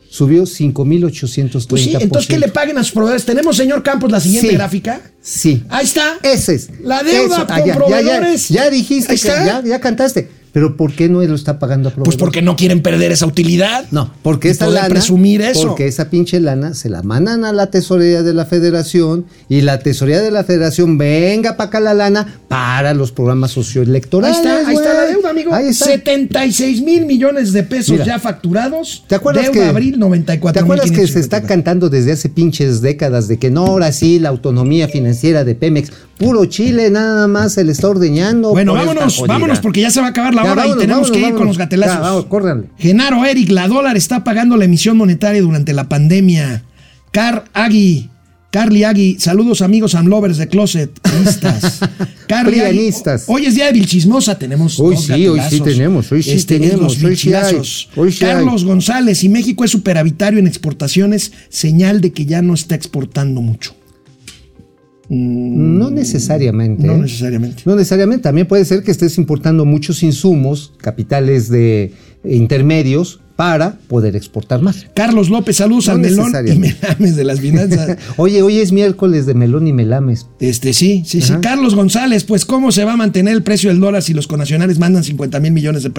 [0.09, 1.67] Subió 5.830%.
[1.67, 3.25] Pues sí, entonces que le paguen a sus proveedores.
[3.25, 4.55] Tenemos, señor Campos, la siguiente Sí.
[4.55, 5.01] gráfica.
[5.21, 5.63] Sí.
[5.69, 6.17] Ahí está.
[6.23, 6.69] Ese es.
[6.81, 7.45] La deuda Eso.
[7.45, 8.49] con Ah, ya, proveedores.
[8.49, 10.29] Ya, ya dijiste, que ya, ya cantaste.
[10.51, 12.15] Pero ¿por qué no lo está pagando a proveedores?
[12.15, 13.85] Pues porque no quieren perder esa utilidad.
[13.91, 15.67] No, porque poder lana, presumir eso.
[15.67, 19.79] porque esa pinche lana se la mandan a la tesorería de la federación y la
[19.79, 24.37] tesorería de la federación venga para acá la lana para los programas Ahí socioelectorales.
[24.37, 25.53] está, ahí está la deuda, amigo.
[25.53, 25.85] Ahí está.
[25.85, 28.05] 76 mil millones de pesos Mira.
[28.05, 29.03] ya facturados.
[29.07, 32.81] ¿Te acuerdas deuda que, abril 94 ¿Te acuerdas que se está cantando desde hace pinches
[32.81, 37.53] décadas de que no, ahora sí, la autonomía financiera de Pemex, puro Chile, nada más
[37.53, 38.51] se le está ordeñando?
[38.51, 41.09] Bueno, vámonos, vámonos porque ya se va a acabar la Ya, hora vámonos, y tenemos
[41.09, 41.95] vámonos, que ir con los gatelazos.
[41.95, 42.67] Ya, vamos, córranle.
[42.77, 46.63] Genaro Eric, la dólar está pagando la emisión monetaria durante la pandemia.
[47.11, 48.09] Car Agui,
[48.51, 50.91] Carly Agui, saludos amigos amlovers de Closet.
[51.23, 51.79] Listas.
[52.27, 52.91] Carly Agui.
[53.27, 54.79] Hoy es día de Vilchismosa, tenemos.
[54.79, 55.63] Hoy dos sí, hoy sí gatelazos.
[55.77, 57.89] tenemos, hoy sí Este, tenemos, los hoy sí hay, vilchilazos.
[57.95, 58.67] hoy sí Carlos hay.
[58.67, 63.75] González, y México es superavitario en exportaciones, señal de que ya no está exportando mucho.
[65.09, 66.85] No necesariamente.
[66.85, 67.63] No necesariamente.
[67.65, 68.23] No necesariamente.
[68.23, 71.93] También puede ser que estés importando muchos insumos, capitales de
[72.23, 74.85] intermedios, para poder exportar más.
[74.93, 77.97] Carlos López, saludos No al melón y melames de las finanzas.
[78.17, 80.27] Oye, hoy es miércoles de melón y melames.
[80.41, 81.31] Este, sí, sí, sí.
[81.41, 84.77] Carlos González, pues, ¿cómo se va a mantener el precio del dólar si los conacionales
[84.77, 85.89] mandan 50 mil millones de,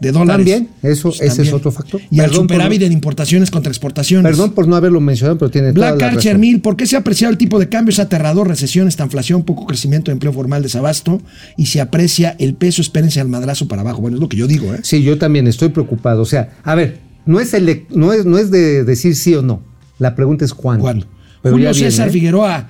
[0.00, 0.36] de dólares?
[0.44, 2.00] También, eso- ese es otro factor.
[2.10, 4.28] Y al por superávit en importaciones contra exportaciones.
[4.28, 6.40] Perdón por no haberlo mencionado, pero tiene toda Black la Archer razón.
[6.40, 7.92] 1000, ¿por qué se ha apreciado el tipo de cambio?
[7.92, 11.22] Es aterrador, recesión, esta inflación, poco crecimiento de empleo formal, desabasto,
[11.56, 14.00] y se aprecia el peso, espérense al madrazo para abajo.
[14.00, 14.80] Bueno, es lo que yo digo, ¿eh?
[14.82, 16.22] Sí, yo también estoy preocupado.
[16.22, 16.79] O sea, a ver,
[17.26, 17.52] no es,
[17.90, 19.62] no es, no es de decir sí o no.
[19.98, 20.82] La pregunta es cuándo.
[20.82, 21.06] ¿Cuándo?
[21.42, 22.12] Pero Julio viene, César ¿eh?
[22.12, 22.68] Figueroa.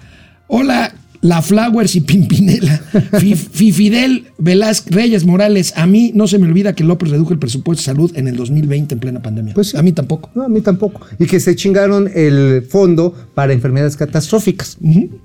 [0.48, 0.92] Hola,
[1.22, 2.78] La Flowers y Pimpinela.
[3.18, 5.72] Fi- Fi- Fidel Velázquez Reyes Morales.
[5.76, 8.36] A mí no se me olvida que López redujo el presupuesto de salud en el
[8.36, 9.54] 2020 en plena pandemia.
[9.54, 9.76] Pues sí.
[9.76, 10.30] A mí tampoco.
[10.34, 11.06] No, a mí tampoco.
[11.18, 14.78] Y que se chingaron el fondo para enfermedades catastróficas.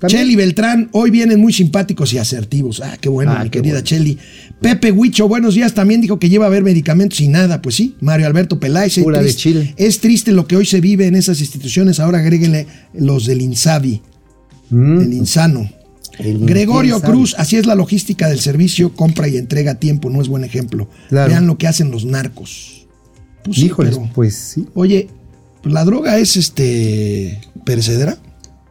[0.07, 2.81] Cheli Beltrán, hoy vienen muy simpáticos y asertivos.
[2.83, 3.86] Ah, qué bueno, Ah, mi qué querida bueno.
[3.86, 4.17] Cheli.
[4.62, 5.74] Pepe Huicho, buenos días.
[5.74, 7.62] También dijo que lleva a ver medicamentos y nada.
[7.62, 8.97] Pues sí, Mario Alberto Peláez.
[8.97, 9.74] es Pura de triste- Chile.
[9.78, 11.99] Es triste lo que hoy se vive en esas instituciones.
[11.99, 14.01] Ahora agréguenle los del INSABI,
[14.70, 15.01] Mm.
[15.01, 15.70] el Insano.
[16.18, 17.01] El Gregorio.
[17.01, 20.45] Cruz, así es la logística del servicio, compra y entrega a tiempo, no es buen
[20.45, 20.88] ejemplo.
[21.10, 21.30] Claro.
[21.30, 22.88] Vean lo que hacen los narcos.
[23.43, 24.66] Pues sí, pero- pues sí.
[24.74, 25.10] Oye,
[25.66, 28.18] ¿la droga es este perecedera?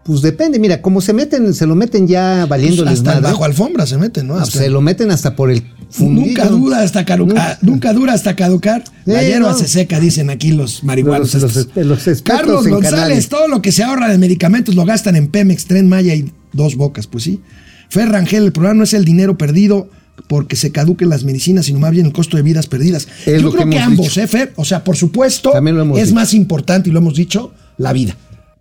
[0.05, 3.44] Pues depende, mira, como se meten, se lo meten ya valiéndoles Pues hasta madre, bajo
[3.46, 4.34] alfombra se meten, ¿no?
[4.36, 6.26] Hasta- se lo meten hasta por el fundillo.
[6.44, 7.34] nunca dura hasta caducar.
[7.36, 7.59] Nunca.
[7.62, 8.84] Nunca dura hasta caducar.
[9.07, 9.59] La hierba no.
[9.59, 11.32] se seca, dicen aquí los marihuanos.
[11.34, 15.88] Los- Carlos González, todo lo que se ahorra de medicamentos lo gastan en Pemex, Tren
[15.88, 17.40] Maya y dos bocas, pues sí.
[17.88, 19.88] Fer Rangel, el problema no es el dinero perdido
[20.28, 23.09] porque se caduquen las medicinas, sino más bien el costo de vidas perdidas.
[23.24, 24.16] Es Yo creo que ambos.
[24.18, 24.52] ¿eh, Fer?
[24.57, 25.52] O sea, por supuesto,
[25.96, 26.14] es dicho.
[26.14, 28.16] más importante, y lo hemos dicho, la vida.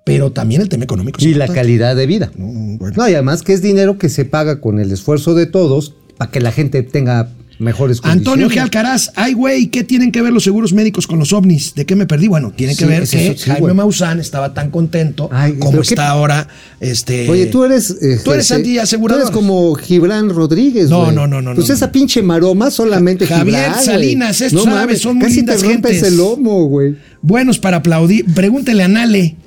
[0.05, 1.19] Pero también el tema económico.
[1.19, 2.31] es Y la calidad de vida.
[2.35, 2.93] Bueno.
[2.97, 6.29] No, y además que es dinero que se paga con el esfuerzo de todos para
[6.29, 7.29] que la gente tenga
[7.59, 8.27] mejores condiciones.
[8.27, 8.61] Antonio G.
[8.61, 11.73] Alcaraz, ay güey, ¿qué tienen que ver los seguros médicos con los ovnis?
[11.75, 12.27] ¿De qué me perdí?
[12.27, 13.73] Bueno, tiene que Sí, ver que eso, sí, Jaime.
[13.73, 16.49] Maussan estaba tan contento Ay, como qué- está ahora.
[16.81, 17.91] Este, Oye, tú eres.
[18.01, 19.21] eh, Tú eres Jesse, antiasegurador.
[19.23, 20.89] Tú eres como Gibran Rodríguez.
[20.89, 21.15] No, güey.
[21.15, 21.91] no, no, no, Pues no, esa no.
[21.93, 23.83] pinche maroma solamente Javier Gibran.
[23.83, 26.07] Salinas, estos árabes mames, son muy Casi lindas te rompes gentes.
[26.11, 26.97] el lomo, güey.
[27.21, 28.25] Buenos para aplaudir.
[28.33, 29.37] Pregúntele a Nale.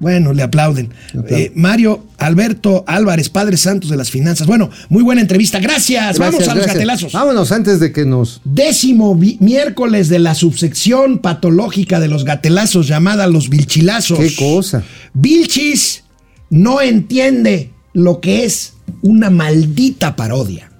[0.00, 0.92] Bueno, le aplauden.
[1.28, 4.46] Eh, Mario Alberto Álvarez, Padre Santos de las Finanzas.
[4.46, 5.60] Bueno, muy buena entrevista.
[5.60, 6.18] Gracias.
[6.18, 7.12] Vamos Gracias, a los gatelazos.
[7.12, 8.40] Vámonos antes de que nos.
[8.44, 14.18] Décimo miércoles de la subsección patológica de los gatelazos llamada los vilchilazos.
[14.18, 14.82] Qué cosa.
[15.12, 16.04] Vilchis
[16.48, 18.72] no entiende lo que es
[19.02, 20.70] una maldita parodia.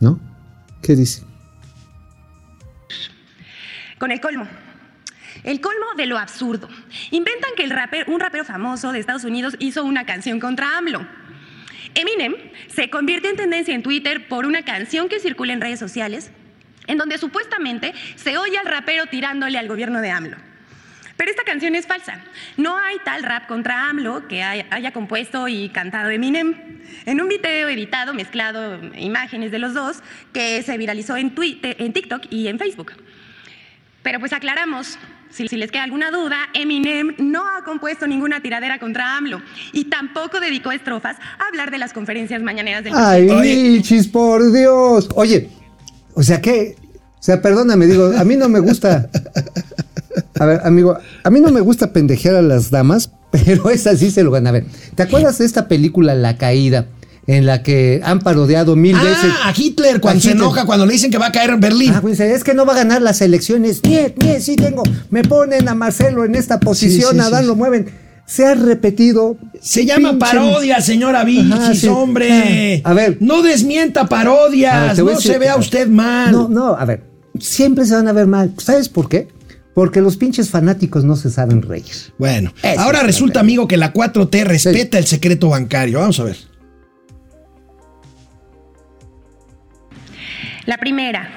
[0.00, 0.18] ¿No?
[0.80, 1.22] ¿Qué dice?
[3.98, 4.46] Con el colmo.
[5.46, 6.68] El colmo de lo absurdo.
[7.12, 7.72] Inventan que el
[8.08, 11.06] un rapero famoso de Estados Unidos hizo una canción contra AMLO.
[11.94, 12.34] Eminem
[12.66, 16.32] se convierte en tendencia en Twitter por una canción que circula en redes sociales,
[16.88, 20.36] en donde supuestamente se oye al rapero tirándole al gobierno de AMLO.
[21.16, 22.24] Pero esta canción es falsa.
[22.56, 26.82] No hay tal rap contra AMLO que haya, haya compuesto y cantado Eminem.
[27.06, 31.92] En un video editado, mezclado imágenes de los dos, que se viralizó en, Twitter, en
[31.92, 32.94] TikTok y en Facebook.
[34.02, 34.98] Pero pues aclaramos,
[35.36, 39.84] si, si les queda alguna duda, Eminem no ha compuesto ninguna tiradera contra AMLO y
[39.84, 43.28] tampoco dedicó estrofas a hablar de las conferencias mañaneras del Ay.
[43.28, 45.08] Michis, por Dios.
[45.14, 45.50] Oye,
[46.14, 46.76] o sea, ¿qué?
[47.18, 49.10] O sea, perdóname, digo, a mí no me gusta.
[50.38, 54.10] A ver, amigo, a mí no me gusta pendejear a las damas, pero esa sí
[54.10, 54.50] se lo gana.
[54.50, 56.86] A ver, ¿te acuerdas de esta película La Caída?
[57.26, 59.30] En la que han parodiado mil veces.
[59.42, 60.42] Ah, a Hitler cuando A se Hitler.
[60.42, 61.92] enoja, cuando le dicen que va a caer en Berlín.
[61.94, 63.82] Ah, pues, es que no va a ganar las elecciones.
[63.84, 64.82] Niet, niet, sí tengo.
[65.10, 67.46] Me ponen a Marcelo en esta posición, sí, a Dan sí.
[67.48, 67.90] lo mueven.
[68.26, 69.36] Se ha repetido.
[69.60, 72.80] Se llama parodia, señora Vilchis, hombre.
[72.84, 73.18] A ver.
[73.20, 74.98] No desmienta ver, parodias.
[74.98, 76.32] no decir- se vea usted mal.
[76.32, 77.02] No, no, a ver.
[77.38, 78.52] Siempre se van a ver mal.
[78.58, 79.28] ¿Sabes por qué?
[79.74, 81.84] Porque los pinches fanáticos no se saben reír.
[82.18, 85.98] Bueno, Eso ahora es resulta, amigo, que la 4T respeta el secreto bancario.
[86.00, 86.36] Vamos a ver.
[90.66, 91.28] La primera,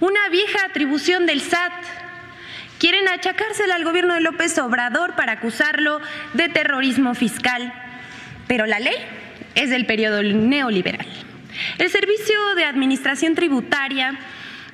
[0.00, 1.72] una vieja atribución del SAT.
[2.78, 5.98] Quieren achacársela al gobierno de López Obrador para acusarlo
[6.34, 7.72] de terrorismo fiscal.
[8.46, 8.96] Pero la ley
[9.54, 11.06] es del periodo neoliberal.
[11.78, 14.18] El Servicio de Administración Tributaria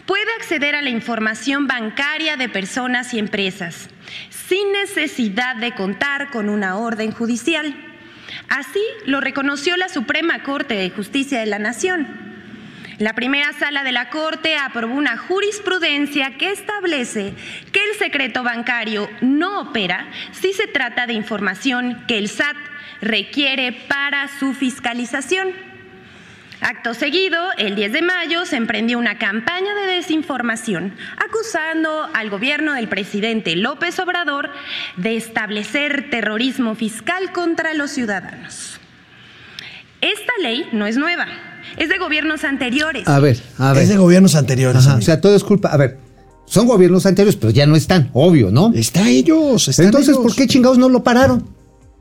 [0.04, 3.88] puede acceder a la información bancaria de personas y empresas
[4.48, 7.74] sin necesidad de contar con una orden judicial.
[8.48, 12.35] Así lo reconoció la Suprema Corte de Justicia de la Nación.
[12.98, 17.34] La primera sala de la Corte aprobó una jurisprudencia que establece
[17.70, 22.56] que el secreto bancario no opera si se trata de información que el SAT
[23.02, 25.48] requiere para su fiscalización.
[26.62, 32.72] Acto seguido, el 10 de mayo se emprendió una campaña de desinformación acusando al gobierno
[32.72, 34.50] del presidente López Obrador
[34.96, 38.80] de establecer terrorismo fiscal contra los ciudadanos.
[40.00, 41.26] Esta ley no es nueva,
[41.76, 43.06] es de gobiernos anteriores.
[43.06, 43.82] A ver, a ver.
[43.82, 44.86] Es de gobiernos anteriores.
[44.86, 45.68] Ajá, o sea, todo es culpa.
[45.68, 45.98] A ver,
[46.46, 48.72] son gobiernos anteriores, pero ya no están, obvio, ¿no?
[48.74, 49.68] Está ellos.
[49.68, 50.22] están Entonces, ellos.
[50.22, 51.44] ¿por qué chingados no lo pararon?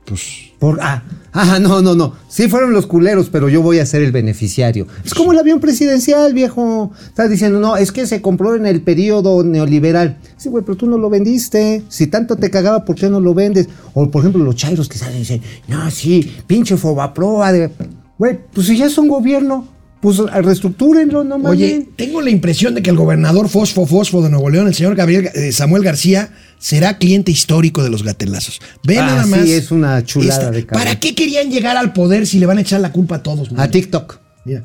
[0.05, 0.21] Pues,
[0.59, 1.01] Por, ah,
[1.33, 2.13] ah, no, no, no.
[2.29, 4.85] Sí fueron los culeros, pero yo voy a ser el beneficiario.
[5.03, 6.91] Es como el avión presidencial, viejo.
[7.07, 10.19] Estás diciendo, no, es que se compró en el periodo neoliberal.
[10.37, 11.81] Sí, güey, pero tú no lo vendiste.
[11.89, 13.67] Si tanto te cagaba, ¿por qué no lo vendes?
[13.95, 17.51] O, por ejemplo, los chairos que salen y dicen, no, sí, pinche fobaproa.
[17.51, 17.71] de-".
[18.17, 19.67] Güey, pues si ya son gobierno,
[20.01, 21.51] pues reestructúrenlo, no mames.
[21.51, 24.95] Oye, tengo la impresión de que el gobernador Fosfo Fosfo de Nuevo León, el señor
[24.95, 28.59] Gabriel eh, Samuel García, será cliente histórico de los gatelazos.
[28.83, 29.39] Ve Ah, nada sí, más.
[29.41, 30.83] es una chulada de cabrón.
[30.85, 33.49] ¿Para qué querían llegar al poder si le van a echar la culpa a todos?
[33.57, 33.67] A?
[33.69, 34.19] TikTok.
[34.45, 34.63] Mira.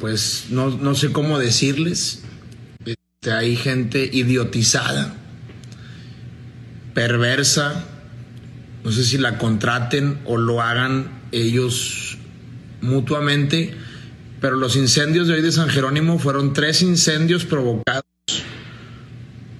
[0.00, 2.20] pues no, no sé cómo decirles.
[2.84, 5.14] Este, hay gente idiotizada,
[6.94, 7.84] perversa.
[8.84, 12.18] No sé si la contraten o lo hagan ellos
[12.80, 13.74] mutuamente.
[14.40, 18.04] Pero los incendios de hoy de San Jerónimo fueron tres incendios provocados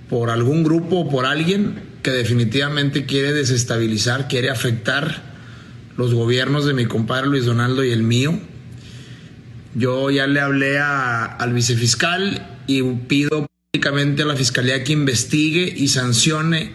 [0.08, 5.22] por algún grupo o por alguien que definitivamente quiere desestabilizar, quiere afectar
[5.96, 8.38] los gobiernos de mi compadre Luis Donaldo y el mío.
[9.74, 15.74] Yo ya le hablé a- al vicefiscal y pido públicamente a la fiscalía que investigue
[15.76, 16.70] y sancione.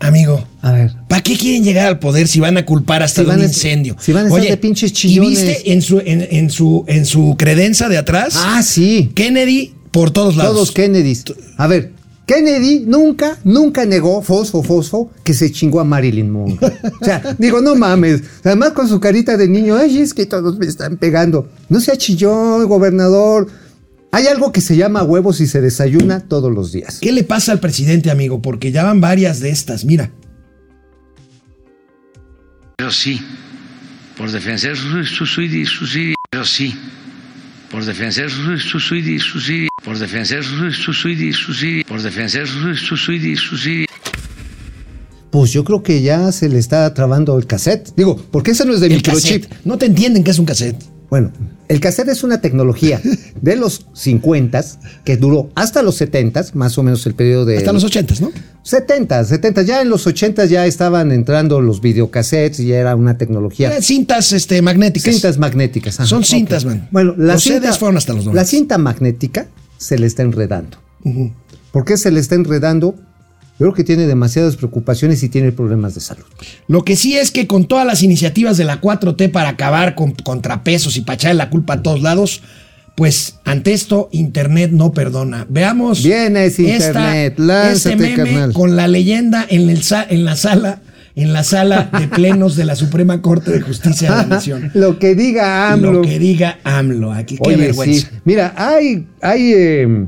[0.00, 0.92] Amigo, A ver.
[1.08, 3.44] ¿para qué quieren llegar al poder si van a culpar hasta Si de un a-
[3.44, 3.96] incendio?
[4.00, 5.30] si van a estar de pinches ¿Y chillones.
[5.30, 8.34] viste en su, en, en su, en su credenza de atrás?
[8.36, 9.12] Ah, sí.
[9.14, 10.52] Kennedy por todos lados.
[10.54, 11.24] Todos Kennedys.
[11.56, 11.92] A ver,
[12.26, 16.72] Kennedy nunca, nunca negó, fosfo, fosfo, que se chingó a Marilyn Monroe.
[17.00, 18.22] O sea, digo, no mames.
[18.42, 21.48] Además con su carita de niño, ay, es que todos me están pegando.
[21.68, 23.46] No sea chillón, gobernador.
[24.14, 27.00] Hay algo que se llama huevos y se desayuna todos los días.
[27.00, 28.40] ¿Qué le pasa al presidente, amigo?
[28.40, 29.84] Porque ya van varias de estas.
[29.84, 30.12] Mira.
[32.76, 33.20] Pero sí,
[34.16, 36.72] por defender su su suicidio, suicidio, pero sí,
[37.72, 42.72] por defender su su suicidio, suicidio, por defender su su suicidio, suicidio, por defender su
[42.76, 43.86] su suicidio, suicidio.
[45.32, 47.92] Pues yo creo que ya se le está trabando el cassette.
[47.96, 49.42] Digo, porque ese no es de El microchip.
[49.48, 49.66] cassette.
[49.66, 50.93] No te entienden que es un cassette.
[51.10, 51.30] Bueno,
[51.68, 53.00] el cassette es una tecnología
[53.40, 54.64] de los 50
[55.04, 58.32] que duró hasta los 70 más o menos el periodo de Hasta los ochentas, ¿no?
[58.62, 63.18] 70, 70, ya en los 80 ya estaban entrando los videocassettes y ya era una
[63.18, 63.76] tecnología.
[63.76, 65.12] Eh, cintas este, magnéticas.
[65.12, 66.00] Cintas magnéticas.
[66.00, 66.88] ajá, Son cintas, man.
[66.90, 68.44] Bueno, la Los cinta, CDs fueron hasta los La 90.
[68.50, 69.46] cinta magnética
[69.76, 70.78] se le está enredando.
[71.72, 72.94] ¿Por qué se le está enredando?
[73.58, 76.24] Yo creo que tiene demasiadas preocupaciones y tiene problemas de salud.
[76.66, 80.12] Lo que sí es que con todas las iniciativas de la 4T para acabar con
[80.12, 82.42] contrapesos y para echarle la culpa a todos lados,
[82.96, 85.46] pues ante esto Internet no perdona.
[85.48, 86.02] Veamos.
[86.02, 88.52] Viene ese esta- Internet, lánzate, este meme carnal.
[88.52, 90.82] con la leyenda en, el en la sala,
[91.14, 94.70] en la sala de plenos de la Suprema Corte de Justicia de la Nación.
[94.74, 95.92] Lo que diga AMLO.
[95.92, 97.12] Lo que diga AMLO.
[97.12, 98.08] Aquí, qué Oye, vergüenza.
[98.10, 98.16] sí.
[98.24, 100.06] Mira, hay, hay eh,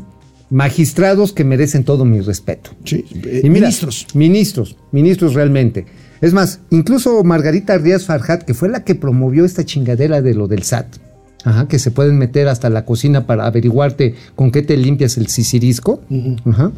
[0.51, 2.71] magistrados que merecen todo mi respeto.
[2.85, 4.07] Sí, eh, Y mira, ministros.
[4.15, 5.87] Ministros, ministros realmente.
[6.21, 10.49] Es más, incluso Margarita Díaz Farhat, que fue la que promovió esta chingadera de lo
[10.49, 10.97] del SAT,
[11.45, 15.27] ajá, que se pueden meter hasta la cocina para averiguarte con qué te limpias el
[15.29, 16.01] sisirisco.
[16.45, 16.73] ajá.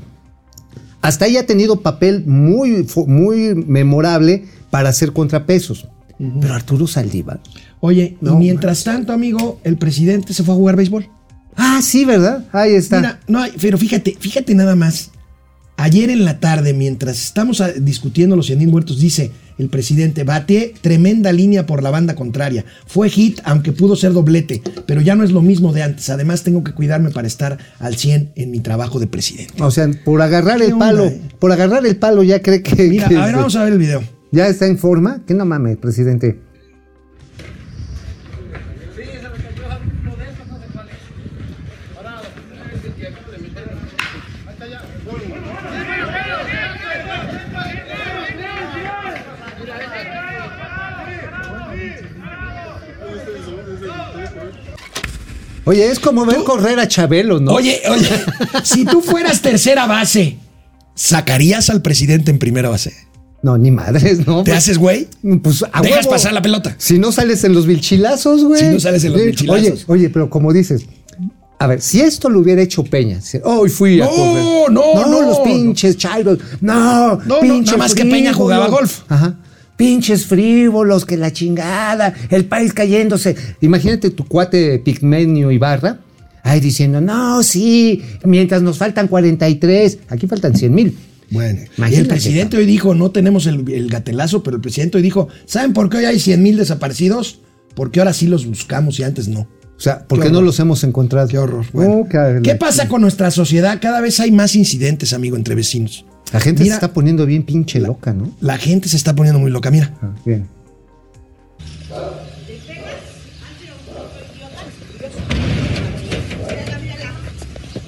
[1.00, 5.86] Hasta ella ha tenido papel muy, muy memorable para hacer contrapesos.
[6.18, 7.40] Pero Arturo Saldívar.
[7.78, 11.08] Oye, No, y mientras tanto, amigo, el presidente se fue a jugar béisbol.
[11.58, 12.44] Ah, sí, ¿verdad?
[12.52, 12.96] Ahí está.
[12.98, 15.10] Mira, no pero fíjate, fíjate nada más.
[15.80, 20.24] Ayer en la tarde, mientras estamos ah, discutiendo los 100 mil muertos, dice el presidente,
[20.24, 22.64] bate tremenda línea por la banda contraria.
[22.86, 26.10] Fue hit, aunque pudo ser doblete, pero ya no es lo mismo de antes.
[26.10, 29.54] Además, tengo que cuidarme para estar al 100 en mi trabajo de presidente.
[29.62, 31.20] o sea, por agarrar ¿Qué el onda, palo, eh?
[31.38, 33.78] por agarrar el palo ya cree que, Mira, que a ver, vamos a ver el
[33.78, 34.02] video.
[34.32, 35.22] ya está en forma.
[35.26, 36.40] Que no mames, presidente.
[55.68, 57.52] Oye, es como ver correr a Chabelo, ¿no?
[57.52, 58.08] Oye, oye,
[58.64, 60.38] si tú fueras tercera base,
[60.94, 62.92] ¿sacarías al presidente en primera base?
[63.42, 64.42] No, ni madres, ¿no?
[64.44, 65.06] ¿Te haces güey?
[65.42, 66.10] Pues a Dejas huevo.
[66.10, 66.74] pasar la pelota.
[66.78, 68.60] Si no sales en los vilchilazos, güey.
[68.60, 69.60] Si no sales en los vilchilazos.
[69.70, 70.86] Oye, oye, pero como dices,
[71.60, 74.44] a ver, si esto lo hubiera hecho Peña, si- hoy fui a No, correr.
[74.72, 75.22] no, no.
[75.22, 76.38] los pinches chairos.
[76.60, 79.02] No, No, no, pinches nada más que Peña jugaba golf.
[79.08, 79.36] Ajá.
[79.78, 83.36] Pinches frívolos, que la chingada, el país cayéndose.
[83.60, 86.00] Imagínate tu cuate Pigmenio Ibarra,
[86.42, 90.98] ahí diciendo, no, sí, mientras nos faltan 43, aquí faltan 100 mil.
[91.30, 91.60] Bueno,
[91.90, 95.28] y el presidente hoy dijo, no tenemos el, el gatelazo, pero el presidente hoy dijo,
[95.46, 97.38] ¿saben por qué hoy hay 100 mil desaparecidos?
[97.76, 99.40] Porque ahora sí los buscamos y antes no.
[99.40, 101.28] O sea, ¿por Qué qué no los hemos encontrado?
[101.28, 101.64] Qué horror.
[101.72, 102.08] Bueno, Oh,
[102.42, 103.78] ¿Qué pasa con nuestra sociedad?
[103.80, 106.04] Cada vez hay más incidentes, amigo, entre vecinos.
[106.32, 108.30] La gente Mira, se está poniendo bien pinche loca, ¿no?
[108.40, 109.70] La gente se está poniendo muy loca.
[109.70, 110.46] Mira, Ah, bien.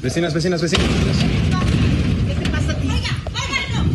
[0.03, 0.87] Vecinas, vecinas, vecinas.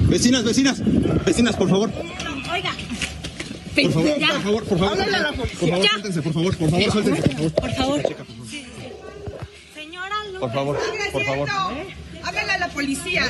[0.08, 0.82] Vecinas, vecinas.
[1.26, 1.90] Vecinas, por favor.
[1.92, 2.04] Por
[3.92, 4.98] favor, por favor, por favor.
[5.60, 7.52] Por favor, suéltense, por favor, por favor, suéltense, por favor.
[7.52, 8.02] Por favor.
[10.40, 10.78] Por favor,
[11.12, 11.50] por favor.
[12.26, 13.24] Háblale a la policía.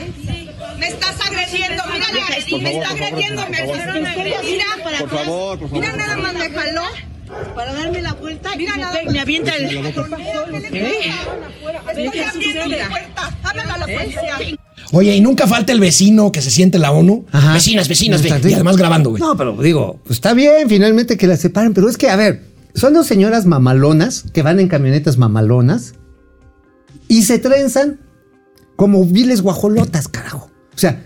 [0.80, 1.84] Me estás agrediendo.
[1.92, 3.42] Mira, la agredí, me está agrediendo.
[3.50, 3.58] Me
[5.00, 5.72] Por favor, por favor.
[5.72, 6.84] Mira, nada más me jaló.
[7.56, 9.82] Para darme la vuelta Mira, nada me avienta el.
[12.90, 13.38] Puerta.
[13.44, 14.38] Háblale a la policía.
[14.92, 17.26] oye, y nunca falta el vecino que se siente la ONU.
[17.32, 17.54] Ajá.
[17.54, 19.22] Vecinas, vecinas, ve- y además grabando, güey.
[19.22, 22.44] No, pero digo, pues está bien finalmente que las separen, pero es que, a ver,
[22.76, 25.96] son dos señoras mamalonas que van en camionetas mamalonas
[27.08, 28.00] y se trenzan
[28.76, 30.50] como viles guajolotas, carajo.
[30.74, 31.04] O sea,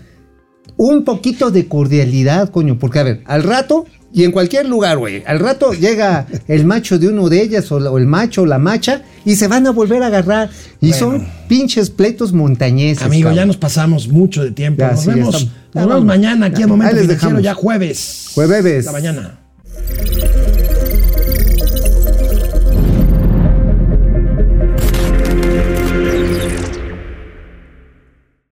[0.76, 5.22] un poquito de cordialidad, coño, porque a ver, al rato y en cualquier lugar, güey,
[5.26, 8.46] al rato llega el macho de uno de ellas o, la- o el macho o
[8.46, 10.50] la macha y se van a volver a agarrar
[10.80, 10.98] y Bueno.
[10.98, 13.04] son pinches pleitos montañeses.
[13.04, 14.80] Amigo, ya nos pasamos mucho de tiempo.
[14.80, 15.54] Ya, nos sí, ya vemos, estamos.
[15.74, 17.42] nos vemos mañana aquí en Ahí Momento les Financiero, dejamos.
[17.44, 18.24] ya jueves.
[18.34, 18.86] Jueves.
[18.86, 19.39] Hasta mañana.